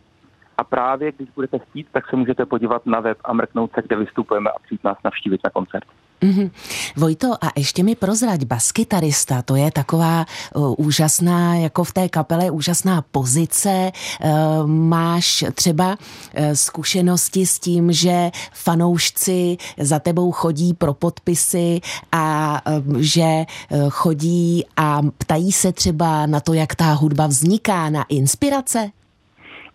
a 0.58 0.63
právě 0.63 1.12
když 1.12 1.30
budete 1.36 1.60
chtít, 1.60 1.88
tak 1.91 2.10
se 2.10 2.15
můžete 2.15 2.46
podívat 2.46 2.86
na 2.86 3.00
web 3.00 3.17
a 3.24 3.34
mrknout 3.34 3.72
se, 3.76 3.82
kde 3.82 3.96
vystupujeme 3.96 4.50
a 4.50 4.60
přijít 4.65 4.84
nás 4.84 4.98
navštívit 5.04 5.41
na 5.43 5.50
koncert. 5.50 5.88
Mm-hmm. 6.22 6.52
Vojto, 6.96 7.34
a 7.41 7.52
ještě 7.56 7.84
mi 7.84 7.96
prozrať, 7.96 8.43
baskytarista, 8.43 9.41
to 9.41 9.56
je 9.56 9.72
taková 9.72 10.26
uh, 10.56 10.74
úžasná, 10.78 11.56
jako 11.56 11.84
v 11.84 11.93
té 11.93 12.10
kapele, 12.10 12.52
úžasná 12.52 13.02
pozice. 13.12 13.91
Uh, 14.24 14.67
máš 14.67 15.46
třeba 15.54 15.88
uh, 15.89 16.52
zkušenosti 16.54 17.46
s 17.46 17.60
tím, 17.60 17.91
že 17.91 18.32
fanoušci 18.54 19.58
za 19.80 20.00
tebou 20.00 20.32
chodí 20.32 20.74
pro 20.74 20.93
podpisy 20.93 21.82
a 22.12 22.62
uh, 22.65 22.98
že 22.98 23.46
uh, 23.70 23.89
chodí 23.89 24.65
a 24.78 25.02
ptají 25.17 25.52
se 25.52 25.72
třeba 25.72 26.26
na 26.26 26.39
to, 26.39 26.54
jak 26.54 26.76
ta 26.76 26.93
hudba 26.93 27.28
vzniká, 27.28 27.89
na 27.89 28.06
inspirace? 28.10 28.89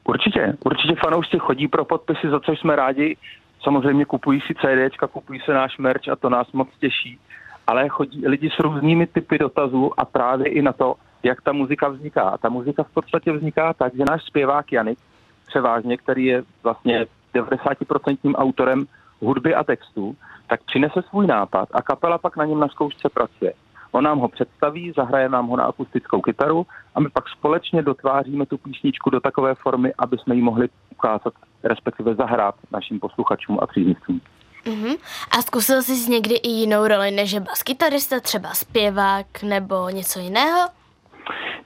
Určitě, 0.04 0.56
určitě 0.64 0.94
fanoušci 0.94 1.38
chodí 1.38 1.68
pro 1.68 1.84
podpisy, 1.84 2.30
za 2.30 2.40
což 2.40 2.60
jsme 2.60 2.76
rádi. 2.76 3.16
Samozřejmě 3.62 4.04
kupují 4.04 4.40
si 4.40 4.54
CDčka, 4.54 5.06
kupují 5.06 5.40
se 5.40 5.54
náš 5.54 5.78
merch 5.78 6.08
a 6.08 6.16
to 6.16 6.30
nás 6.30 6.52
moc 6.52 6.68
těší. 6.80 7.18
Ale 7.66 7.88
chodí 7.88 8.28
lidi 8.28 8.50
s 8.50 8.58
různými 8.58 9.06
typy 9.06 9.38
dotazů 9.38 10.00
a 10.00 10.04
právě 10.04 10.48
i 10.48 10.62
na 10.62 10.72
to, 10.72 10.94
jak 11.22 11.42
ta 11.42 11.52
muzika 11.52 11.88
vzniká. 11.88 12.22
A 12.22 12.38
ta 12.38 12.48
muzika 12.48 12.82
v 12.82 12.90
podstatě 12.94 13.32
vzniká 13.32 13.72
tak, 13.72 13.94
že 13.94 14.04
náš 14.08 14.22
zpěvák 14.22 14.72
Janik, 14.72 14.98
převážně, 15.46 15.96
který 15.96 16.24
je 16.24 16.42
vlastně 16.62 17.06
90% 17.34 18.34
autorem 18.34 18.84
hudby 19.20 19.54
a 19.54 19.64
textů, 19.64 20.16
tak 20.46 20.62
přinese 20.62 21.02
svůj 21.02 21.26
nápad 21.26 21.68
a 21.72 21.82
kapela 21.82 22.18
pak 22.18 22.36
na 22.36 22.44
něm 22.44 22.60
na 22.60 22.68
zkoušce 22.68 23.08
pracuje. 23.08 23.52
On 23.92 24.04
nám 24.04 24.18
ho 24.18 24.28
představí, 24.28 24.92
zahraje 24.96 25.28
nám 25.28 25.46
ho 25.46 25.56
na 25.56 25.64
akustickou 25.64 26.20
kytaru 26.20 26.66
a 26.94 27.00
my 27.00 27.08
pak 27.08 27.28
společně 27.28 27.82
dotváříme 27.82 28.46
tu 28.46 28.58
písničku 28.58 29.10
do 29.10 29.20
takové 29.20 29.54
formy, 29.54 29.92
aby 29.98 30.18
jsme 30.18 30.34
ji 30.34 30.42
mohli 30.42 30.68
ukázat, 30.92 31.34
respektive 31.62 32.14
zahrát 32.14 32.54
našim 32.72 33.00
posluchačům 33.00 33.58
a 33.62 33.66
příznivcům. 33.66 34.20
Uh-huh. 34.64 34.98
A 35.38 35.42
zkusil 35.42 35.82
jsi 35.82 36.10
někdy 36.10 36.34
i 36.34 36.48
jinou 36.48 36.86
roli 36.86 37.10
než 37.10 37.32
je 37.32 37.40
baskytarista, 37.40 38.20
třeba 38.20 38.48
zpěvák 38.48 39.42
nebo 39.42 39.88
něco 39.88 40.20
jiného? 40.20 40.68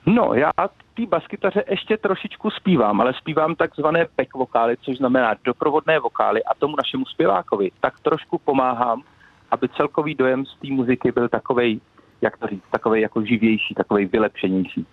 No, 0.06 0.34
já 0.34 0.50
té 0.96 1.06
baskytaře 1.06 1.64
ještě 1.70 1.96
trošičku 1.96 2.50
zpívám, 2.50 3.00
ale 3.00 3.14
zpívám 3.14 3.54
takzvané 3.54 4.06
back 4.16 4.34
vokály, 4.34 4.76
což 4.76 4.96
znamená 4.96 5.34
doprovodné 5.44 5.98
vokály 5.98 6.44
a 6.44 6.54
tomu 6.54 6.76
našemu 6.76 7.04
zpěvákovi 7.04 7.70
tak 7.80 8.00
trošku 8.00 8.38
pomáhám, 8.38 9.02
aby 9.50 9.68
celkový 9.68 10.14
dojem 10.14 10.46
z 10.46 10.56
té 10.56 10.68
muziky 10.68 11.12
byl 11.12 11.28
takovej 11.28 11.80
jak 12.22 12.36
to 12.36 12.46
říct, 12.46 12.62
takový 12.70 13.00
jako 13.00 13.24
živější, 13.24 13.74
takový 13.76 14.06
vylepšenější. 14.06 14.86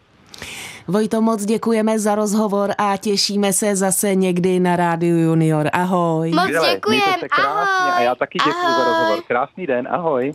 Vojto, 0.88 1.22
moc 1.22 1.46
děkujeme 1.46 2.00
za 2.00 2.16
rozhovor 2.16 2.74
a 2.78 2.98
těšíme 2.98 3.54
se 3.54 3.76
zase 3.76 4.16
někdy 4.16 4.60
na 4.60 4.76
Rádiu 4.76 5.18
Junior. 5.18 5.70
Ahoj. 5.74 6.32
Moc 6.32 6.72
děkujeme, 6.72 7.28
ahoj. 7.32 7.92
A 7.94 8.02
já 8.02 8.16
taky 8.16 8.38
děkuji 8.38 8.74
za 8.78 8.84
rozhovor. 8.86 9.24
Krásný 9.28 9.68
den, 9.68 9.88
ahoj. 9.92 10.34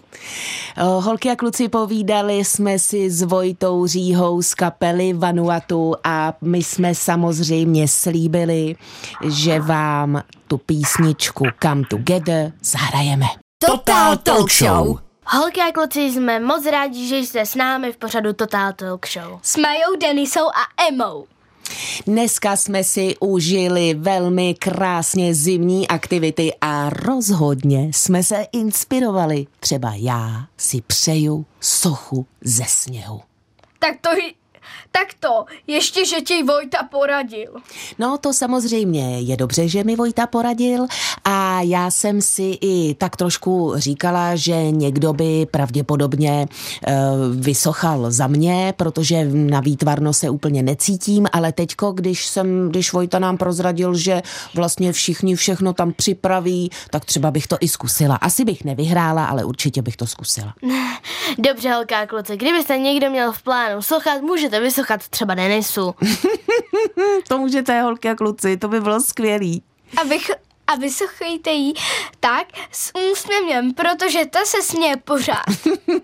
Holky 0.76 1.30
a 1.30 1.36
kluci 1.36 1.68
povídali 1.68 2.44
jsme 2.44 2.78
si 2.78 3.10
s 3.10 3.22
Vojtou 3.22 3.86
Říhou 3.86 4.42
z 4.42 4.54
kapely 4.54 5.12
Vanuatu 5.12 5.94
a 6.04 6.34
my 6.40 6.62
jsme 6.62 6.94
samozřejmě 6.94 7.88
slíbili, 7.88 8.74
že 9.28 9.60
vám 9.60 10.22
tu 10.46 10.58
písničku 10.58 11.44
Come 11.62 11.82
Together 11.90 12.52
zahrajeme. 12.62 13.26
Total 13.66 14.16
Talk 14.16 14.50
Show. 14.50 15.07
Holky 15.30 15.60
a 15.60 15.72
kluci, 15.72 16.00
jsme 16.00 16.40
moc 16.40 16.66
rádi, 16.66 17.06
že 17.06 17.16
jste 17.16 17.46
s 17.46 17.54
námi 17.54 17.92
v 17.92 17.96
pořadu 17.96 18.32
Total 18.32 18.72
Talk 18.72 19.06
Show. 19.08 19.38
S 19.42 19.56
Majou, 19.56 19.96
Denisou 20.00 20.46
a 20.46 20.84
Emou. 20.88 21.26
Dneska 22.06 22.56
jsme 22.56 22.84
si 22.84 23.14
užili 23.20 23.94
velmi 23.94 24.54
krásně 24.54 25.34
zimní 25.34 25.88
aktivity 25.88 26.52
a 26.60 26.90
rozhodně 26.90 27.90
jsme 27.94 28.22
se 28.22 28.46
inspirovali. 28.52 29.46
Třeba 29.60 29.92
já 29.96 30.46
si 30.56 30.80
přeju 30.80 31.46
sochu 31.60 32.26
ze 32.40 32.64
sněhu. 32.64 33.20
Tak 33.78 33.94
to 34.00 34.10
tak 34.92 35.08
to, 35.20 35.44
ještě, 35.66 36.06
že 36.06 36.20
ti 36.20 36.42
Vojta 36.42 36.78
poradil. 36.90 37.52
No 37.98 38.18
to 38.18 38.32
samozřejmě 38.32 39.20
je 39.20 39.36
dobře, 39.36 39.68
že 39.68 39.84
mi 39.84 39.96
Vojta 39.96 40.26
poradil 40.26 40.86
a 41.24 41.60
já 41.62 41.90
jsem 41.90 42.22
si 42.22 42.58
i 42.60 42.94
tak 42.94 43.16
trošku 43.16 43.72
říkala, 43.76 44.36
že 44.36 44.70
někdo 44.70 45.12
by 45.12 45.46
pravděpodobně 45.50 46.46
uh, 46.46 46.94
vysochal 47.36 48.10
za 48.10 48.26
mě, 48.26 48.74
protože 48.76 49.24
na 49.24 49.60
výtvarno 49.60 50.12
se 50.12 50.30
úplně 50.30 50.62
necítím, 50.62 51.26
ale 51.32 51.52
teďko, 51.52 51.92
když 51.92 52.26
jsem, 52.26 52.68
když 52.68 52.92
Vojta 52.92 53.18
nám 53.18 53.36
prozradil, 53.36 53.94
že 53.94 54.22
vlastně 54.54 54.92
všichni 54.92 55.36
všechno 55.36 55.72
tam 55.72 55.92
připraví, 55.92 56.70
tak 56.90 57.04
třeba 57.04 57.30
bych 57.30 57.46
to 57.46 57.56
i 57.60 57.68
zkusila. 57.68 58.16
Asi 58.16 58.44
bych 58.44 58.64
nevyhrála, 58.64 59.24
ale 59.24 59.44
určitě 59.44 59.82
bych 59.82 59.96
to 59.96 60.06
zkusila. 60.06 60.54
Dobře, 61.38 61.70
holká 61.70 62.06
kluci, 62.06 62.36
kdybyste 62.36 62.78
někdo 62.78 63.10
měl 63.10 63.32
v 63.32 63.42
plánu 63.42 63.82
sochat, 63.82 64.22
můžete 64.22 64.57
vysochat 64.60 65.00
vysochat 65.00 65.08
třeba 65.08 65.34
Denisu. 65.34 65.94
to 67.28 67.38
můžete, 67.38 67.82
holky 67.82 68.08
a 68.08 68.14
kluci, 68.14 68.56
to 68.56 68.68
by 68.68 68.80
bylo 68.80 69.00
skvělý. 69.00 69.62
Abych, 70.02 70.30
a 70.68 70.74
vysochejte 70.76 71.50
jí 71.50 71.74
tak 72.20 72.46
s 72.72 72.92
úsměvem, 73.12 73.74
protože 73.74 74.26
ta 74.30 74.38
se 74.44 74.62
směje 74.62 74.96
pořád. 74.96 75.44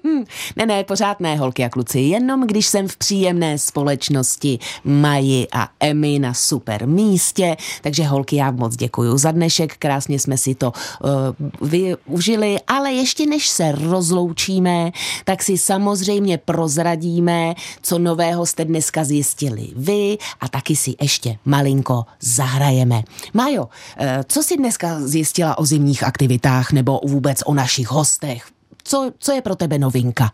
ne, 0.57 0.66
ne, 0.66 0.85
pořád 0.85 1.20
ne, 1.20 1.37
holky 1.37 1.64
a 1.64 1.68
kluci, 1.68 2.00
jenom 2.00 2.46
když 2.46 2.66
jsem 2.66 2.88
v 2.88 2.96
příjemné 2.96 3.59
společnosti 3.59 4.59
Maji 4.85 5.46
a 5.53 5.68
Emy 5.81 6.18
na 6.18 6.35
super 6.35 6.88
místě, 6.88 7.57
takže 7.83 8.05
holky, 8.05 8.37
já 8.37 8.50
moc 8.50 8.77
děkuji 8.77 9.18
za 9.18 9.31
dnešek, 9.31 9.77
krásně 9.77 10.18
jsme 10.18 10.38
si 10.38 10.55
to 10.55 10.72
uh, 10.72 11.68
využili, 11.68 12.57
ale 12.66 12.92
ještě 12.92 13.27
než 13.27 13.48
se 13.48 13.72
rozloučíme, 13.72 14.90
tak 15.24 15.42
si 15.42 15.59
samozřejmě 15.59 16.38
prozradíme, 16.38 17.55
co 17.83 17.98
nového 17.98 18.46
jste 18.46 18.64
dneska 18.64 19.05
zjistili 19.05 19.68
vy 19.77 20.18
a 20.40 20.48
taky 20.48 20.77
si 20.77 20.94
ještě 21.00 21.38
malinko 21.44 22.05
zahrajeme. 22.20 23.03
Majo, 23.35 23.62
uh, 23.62 23.68
co 24.29 24.42
si 24.42 24.54
jsi 24.55 24.59
dneska 24.59 25.01
zjistila 25.01 25.59
o 25.59 25.64
zimních 25.64 26.03
aktivitách 26.03 26.73
nebo 26.73 27.01
vůbec 27.05 27.43
o 27.47 27.55
našich 27.55 27.88
hostech? 27.88 28.47
Co, 28.85 29.12
co 29.19 29.33
je 29.33 29.43
pro 29.43 29.57
tebe 29.57 29.79
novinka? 29.79 30.31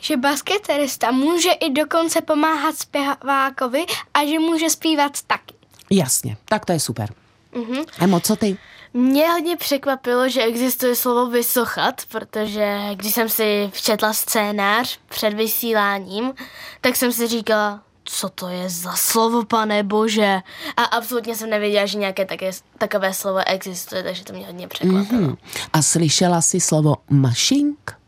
že 0.00 0.16
basketerista 0.16 1.10
může 1.10 1.52
i 1.52 1.70
dokonce 1.70 2.20
pomáhat 2.20 2.74
zpěvákovi 2.76 3.86
a 4.14 4.26
že 4.26 4.38
může 4.38 4.70
zpívat 4.70 5.12
taky. 5.26 5.54
Jasně, 5.90 6.36
tak 6.44 6.64
to 6.64 6.72
je 6.72 6.80
super. 6.80 7.14
Mm-hmm. 7.52 7.84
Emo, 7.98 8.20
co 8.20 8.36
ty? 8.36 8.58
Mě 8.94 9.30
hodně 9.30 9.56
překvapilo, 9.56 10.28
že 10.28 10.42
existuje 10.42 10.96
slovo 10.96 11.30
vysochat, 11.30 12.02
protože 12.08 12.78
když 12.94 13.14
jsem 13.14 13.28
si 13.28 13.70
včetla 13.72 14.12
scénář 14.12 14.98
před 15.08 15.34
vysíláním, 15.34 16.32
tak 16.80 16.96
jsem 16.96 17.12
si 17.12 17.26
říkala, 17.26 17.82
co 18.12 18.28
to 18.28 18.48
je 18.48 18.68
za 18.68 18.92
slovo, 18.92 19.44
pane 19.44 19.82
bože. 19.82 20.40
A 20.76 20.84
absolutně 20.84 21.36
jsem 21.36 21.50
nevěděla, 21.50 21.86
že 21.86 21.98
nějaké 21.98 22.24
také, 22.24 22.50
takové 22.78 23.14
slovo 23.14 23.38
existuje, 23.46 24.02
takže 24.02 24.24
to 24.24 24.32
mě 24.32 24.46
hodně 24.46 24.68
překvapilo. 24.68 25.20
Mm-hmm. 25.20 25.36
A 25.72 25.82
slyšela 25.82 26.40
jsi 26.40 26.60
slovo 26.60 26.96
mašink? 27.10 28.00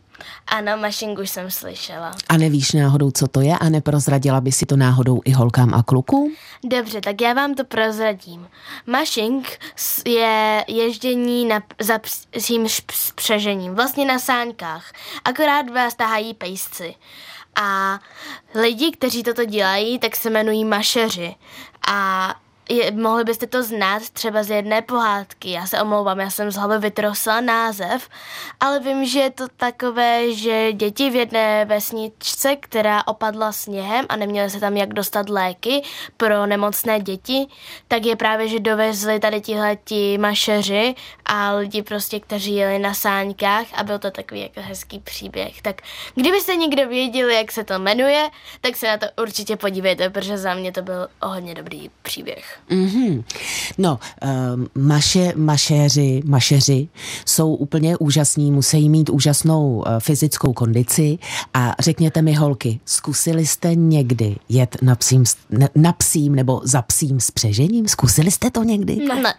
Ano, 0.46 0.76
mašink 0.76 1.18
už 1.18 1.30
jsem 1.30 1.50
slyšela. 1.50 2.12
A 2.28 2.36
nevíš 2.36 2.72
náhodou, 2.72 3.10
co 3.10 3.28
to 3.28 3.40
je 3.40 3.58
a 3.58 3.68
neprozradila 3.68 4.40
by 4.40 4.52
si 4.52 4.66
to 4.66 4.76
náhodou 4.76 5.20
i 5.24 5.32
holkám 5.32 5.74
a 5.74 5.82
klukům? 5.82 6.34
Dobře, 6.64 7.00
tak 7.00 7.20
já 7.20 7.32
vám 7.32 7.54
to 7.54 7.64
prozradím. 7.64 8.48
Mašink 8.86 9.58
je 10.06 10.64
ježdění 10.68 11.46
na, 11.46 11.62
za 11.80 11.98
psím 12.38 12.66
spřežením, 12.92 13.74
vlastně 13.74 14.04
na 14.04 14.18
sáňkách. 14.18 14.92
Akorát 15.24 15.70
vás 15.70 15.94
tahají 15.94 16.34
pejsci. 16.34 16.94
A 17.54 18.00
lidi, 18.54 18.90
kteří 18.90 19.22
toto 19.22 19.44
dělají, 19.44 19.98
tak 19.98 20.16
se 20.16 20.28
jmenují 20.28 20.64
mašeři. 20.64 21.34
A 21.88 22.34
je, 22.72 22.90
mohli 22.90 23.24
byste 23.24 23.46
to 23.46 23.62
znát 23.62 24.10
třeba 24.10 24.42
z 24.42 24.50
jedné 24.50 24.82
pohádky. 24.82 25.50
Já 25.50 25.66
se 25.66 25.82
omlouvám, 25.82 26.20
já 26.20 26.30
jsem 26.30 26.50
z 26.50 26.56
hlavy 26.56 26.78
vytrosla 26.78 27.40
název, 27.40 28.08
ale 28.60 28.80
vím, 28.80 29.06
že 29.06 29.20
je 29.20 29.30
to 29.30 29.48
takové, 29.56 30.34
že 30.34 30.72
děti 30.72 31.10
v 31.10 31.14
jedné 31.14 31.64
vesničce, 31.64 32.56
která 32.56 33.06
opadla 33.06 33.52
sněhem 33.52 34.06
a 34.08 34.16
neměly 34.16 34.50
se 34.50 34.60
tam 34.60 34.76
jak 34.76 34.94
dostat 34.94 35.28
léky 35.28 35.82
pro 36.16 36.46
nemocné 36.46 37.00
děti, 37.00 37.46
tak 37.88 38.06
je 38.06 38.16
právě, 38.16 38.48
že 38.48 38.60
dovezli 38.60 39.20
tady 39.20 39.40
tihleti 39.40 40.18
mašeři 40.18 40.94
a 41.24 41.52
lidi 41.52 41.82
prostě, 41.82 42.20
kteří 42.20 42.54
jeli 42.54 42.78
na 42.78 42.94
sáňkách 42.94 43.66
a 43.74 43.84
byl 43.84 43.98
to 43.98 44.10
takový 44.10 44.40
jako 44.40 44.60
hezký 44.60 45.00
příběh. 45.00 45.62
Tak 45.62 45.82
kdybyste 46.14 46.56
někdo 46.56 46.88
věděli, 46.88 47.34
jak 47.34 47.52
se 47.52 47.64
to 47.64 47.78
jmenuje, 47.78 48.28
tak 48.60 48.76
se 48.76 48.86
na 48.86 48.96
to 48.96 49.06
určitě 49.22 49.56
podívejte, 49.56 50.10
protože 50.10 50.38
za 50.38 50.54
mě 50.54 50.72
to 50.72 50.82
byl 50.82 51.08
hodně 51.22 51.54
dobrý 51.54 51.90
příběh. 52.02 52.61
Mm-hmm. 52.70 53.24
No, 53.78 53.98
um, 54.54 54.66
maše, 54.74 55.32
mašéři, 55.36 56.22
mašeři 56.24 56.88
jsou 57.26 57.54
úplně 57.54 57.96
úžasní, 57.96 58.52
musí 58.52 58.88
mít 58.88 59.10
úžasnou 59.10 59.76
uh, 59.76 59.84
fyzickou 59.98 60.52
kondici 60.52 61.18
a 61.54 61.74
řekněte 61.80 62.22
mi 62.22 62.34
holky, 62.34 62.80
zkusili 62.84 63.46
jste 63.46 63.74
někdy 63.74 64.36
jet 64.48 64.76
na 64.82 64.94
psím, 64.94 65.24
na 65.74 65.92
psím 65.92 66.34
nebo 66.34 66.60
za 66.64 66.82
psím 66.82 67.20
spřežením? 67.20 67.88
Zkusili 67.88 68.30
jste 68.30 68.50
to 68.50 68.62
někdy? 68.62 68.96
Ne. 68.96 69.34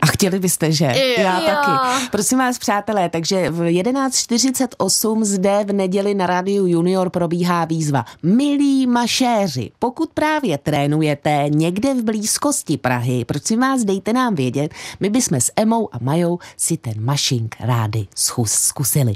A 0.00 0.06
chtěli 0.06 0.38
byste, 0.38 0.72
že? 0.72 0.84
Jo. 0.84 1.24
Já 1.24 1.40
taky. 1.40 2.06
Prosím 2.10 2.38
vás, 2.38 2.58
přátelé, 2.58 3.08
takže 3.08 3.50
v 3.50 3.60
11.48 3.60 5.24
zde 5.24 5.64
v 5.68 5.72
neděli 5.72 6.14
na 6.14 6.26
rádiu 6.26 6.66
Junior 6.66 7.10
probíhá 7.10 7.64
výzva. 7.64 8.04
Milí 8.22 8.86
mašéři, 8.86 9.70
pokud 9.78 10.10
právě 10.14 10.58
trénujete 10.58 11.44
někde 11.48 11.94
v 11.94 12.04
blízkosti 12.42 12.76
Prahy, 12.76 13.24
prosím 13.24 13.60
vás, 13.60 13.84
dejte 13.84 14.12
nám 14.12 14.34
vědět, 14.34 14.74
my 15.00 15.10
bychom 15.10 15.40
s 15.40 15.52
Emou 15.56 15.94
a 15.94 15.98
Majou 16.00 16.38
si 16.56 16.76
ten 16.76 16.94
mašink 17.04 17.56
rádi 17.60 18.06
zkusili. 18.44 19.14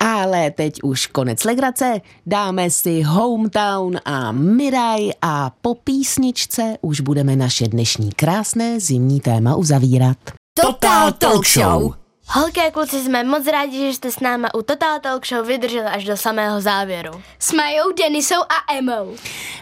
Ale 0.00 0.50
teď 0.50 0.82
už 0.82 1.06
konec 1.06 1.44
legrace, 1.44 2.00
dáme 2.26 2.70
si 2.70 3.02
Hometown 3.02 4.00
a 4.04 4.32
Miraj 4.32 5.10
a 5.22 5.50
po 5.62 5.74
písničce 5.74 6.76
už 6.80 7.00
budeme 7.00 7.36
naše 7.36 7.68
dnešní 7.68 8.10
krásné 8.12 8.80
zimní 8.80 9.20
téma 9.20 9.56
uzavírat. 9.56 10.18
Total 10.62 11.12
Talk 11.12 11.46
Show! 11.46 12.07
Holky 12.30 12.60
a 12.60 12.70
kluci, 12.70 13.00
jsme 13.00 13.24
moc 13.24 13.46
rádi, 13.46 13.78
že 13.78 13.92
jste 13.92 14.12
s 14.12 14.20
náma 14.20 14.54
u 14.54 14.62
Total 14.62 15.00
Talk 15.00 15.26
Show 15.26 15.46
vydrželi 15.46 15.86
až 15.86 16.04
do 16.04 16.16
samého 16.16 16.60
závěru. 16.60 17.22
S 17.38 17.52
Majou, 17.52 17.92
Denisou 17.98 18.40
a 18.40 18.74
Emou. 18.74 19.16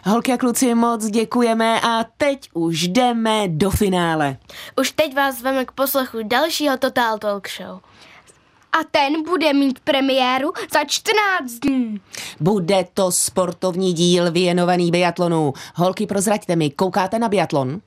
Holky 0.04 0.32
a 0.32 0.36
kluci, 0.36 0.74
moc 0.74 1.06
děkujeme 1.06 1.80
a 1.80 2.04
teď 2.16 2.48
už 2.54 2.88
jdeme 2.88 3.48
do 3.48 3.70
finále. 3.70 4.36
Už 4.80 4.90
teď 4.90 5.14
vás 5.14 5.38
zveme 5.38 5.64
k 5.64 5.72
poslechu 5.72 6.18
dalšího 6.22 6.76
Total 6.76 7.18
Talk 7.18 7.48
Show. 7.48 7.80
A 8.72 8.78
ten 8.90 9.22
bude 9.22 9.52
mít 9.52 9.80
premiéru 9.80 10.52
za 10.72 10.84
14 10.84 11.52
dní. 11.62 12.00
Bude 12.40 12.86
to 12.94 13.12
sportovní 13.12 13.92
díl 13.92 14.30
věnovaný 14.30 14.90
biatlonu. 14.90 15.52
Holky, 15.74 16.06
prozraďte 16.06 16.56
mi, 16.56 16.70
koukáte 16.70 17.18
na 17.18 17.28
biatlon? 17.28 17.80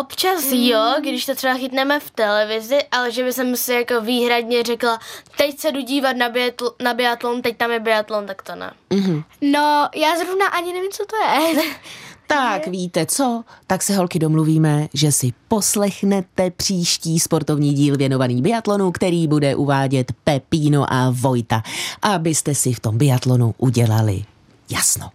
Občas 0.00 0.44
jo, 0.52 0.94
když 1.00 1.26
to 1.26 1.34
třeba 1.34 1.54
chytneme 1.54 2.00
v 2.00 2.10
televizi, 2.10 2.78
ale 2.92 3.12
že 3.12 3.24
by 3.24 3.32
jsem 3.32 3.56
si 3.56 3.72
jako 3.72 4.00
výhradně 4.00 4.62
řekla, 4.62 4.98
teď 5.38 5.58
se 5.58 5.72
jdu 5.72 5.80
dívat 5.80 6.16
na, 6.16 6.28
biatl, 6.28 6.74
na 6.82 6.94
biatlon, 6.94 7.42
teď 7.42 7.56
tam 7.56 7.70
je 7.70 7.80
biatlon, 7.80 8.26
tak 8.26 8.42
to 8.42 8.54
ne. 8.54 8.72
Mhm. 8.90 9.22
No, 9.40 9.88
já 9.94 10.16
zrovna 10.18 10.46
ani 10.46 10.72
nevím, 10.72 10.90
co 10.90 11.04
to 11.06 11.16
je. 11.16 11.62
Tak 12.28 12.66
víte 12.66 13.06
co? 13.06 13.44
Tak 13.66 13.82
se 13.82 13.96
holky 13.96 14.18
domluvíme, 14.18 14.88
že 14.94 15.12
si 15.12 15.32
poslechnete 15.48 16.50
příští 16.50 17.20
sportovní 17.20 17.74
díl 17.74 17.96
věnovaný 17.96 18.42
biatlonu, 18.42 18.92
který 18.92 19.28
bude 19.28 19.54
uvádět 19.54 20.12
Pepíno 20.24 20.92
a 20.92 21.10
Vojta, 21.10 21.62
abyste 22.02 22.54
si 22.54 22.72
v 22.72 22.80
tom 22.80 22.98
biatlonu 22.98 23.54
udělali 23.58 24.24
jasno. 24.70 25.10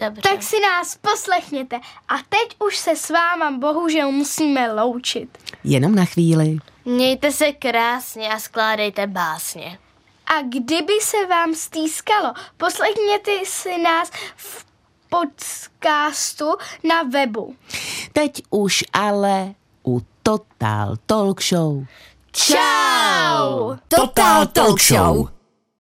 Dobře. 0.00 0.22
Tak 0.22 0.42
si 0.42 0.56
nás 0.60 0.96
poslechněte. 0.96 1.80
A 2.08 2.14
teď 2.28 2.56
už 2.66 2.76
se 2.76 2.96
s 2.96 3.10
váma 3.10 3.50
bohužel 3.50 4.12
musíme 4.12 4.72
loučit. 4.72 5.38
Jenom 5.64 5.94
na 5.94 6.04
chvíli. 6.04 6.56
Mějte 6.84 7.32
se 7.32 7.52
krásně 7.52 8.28
a 8.28 8.38
skládejte 8.38 9.06
básně. 9.06 9.78
A 10.26 10.42
kdyby 10.42 10.92
se 11.02 11.26
vám 11.26 11.54
stýskalo, 11.54 12.32
poslechněte 12.56 13.30
si 13.44 13.82
nás 13.82 14.10
v 14.36 14.64
podcastu 15.08 16.44
na 16.84 17.02
webu. 17.02 17.56
Teď 18.12 18.42
už 18.50 18.84
ale 18.92 19.54
u 19.86 20.00
Total 20.22 20.96
Talk 21.06 21.42
Show. 21.42 21.84
Ciao! 22.32 23.76
Total 23.88 24.46
Talk 24.46 24.80
Show! 24.80 25.28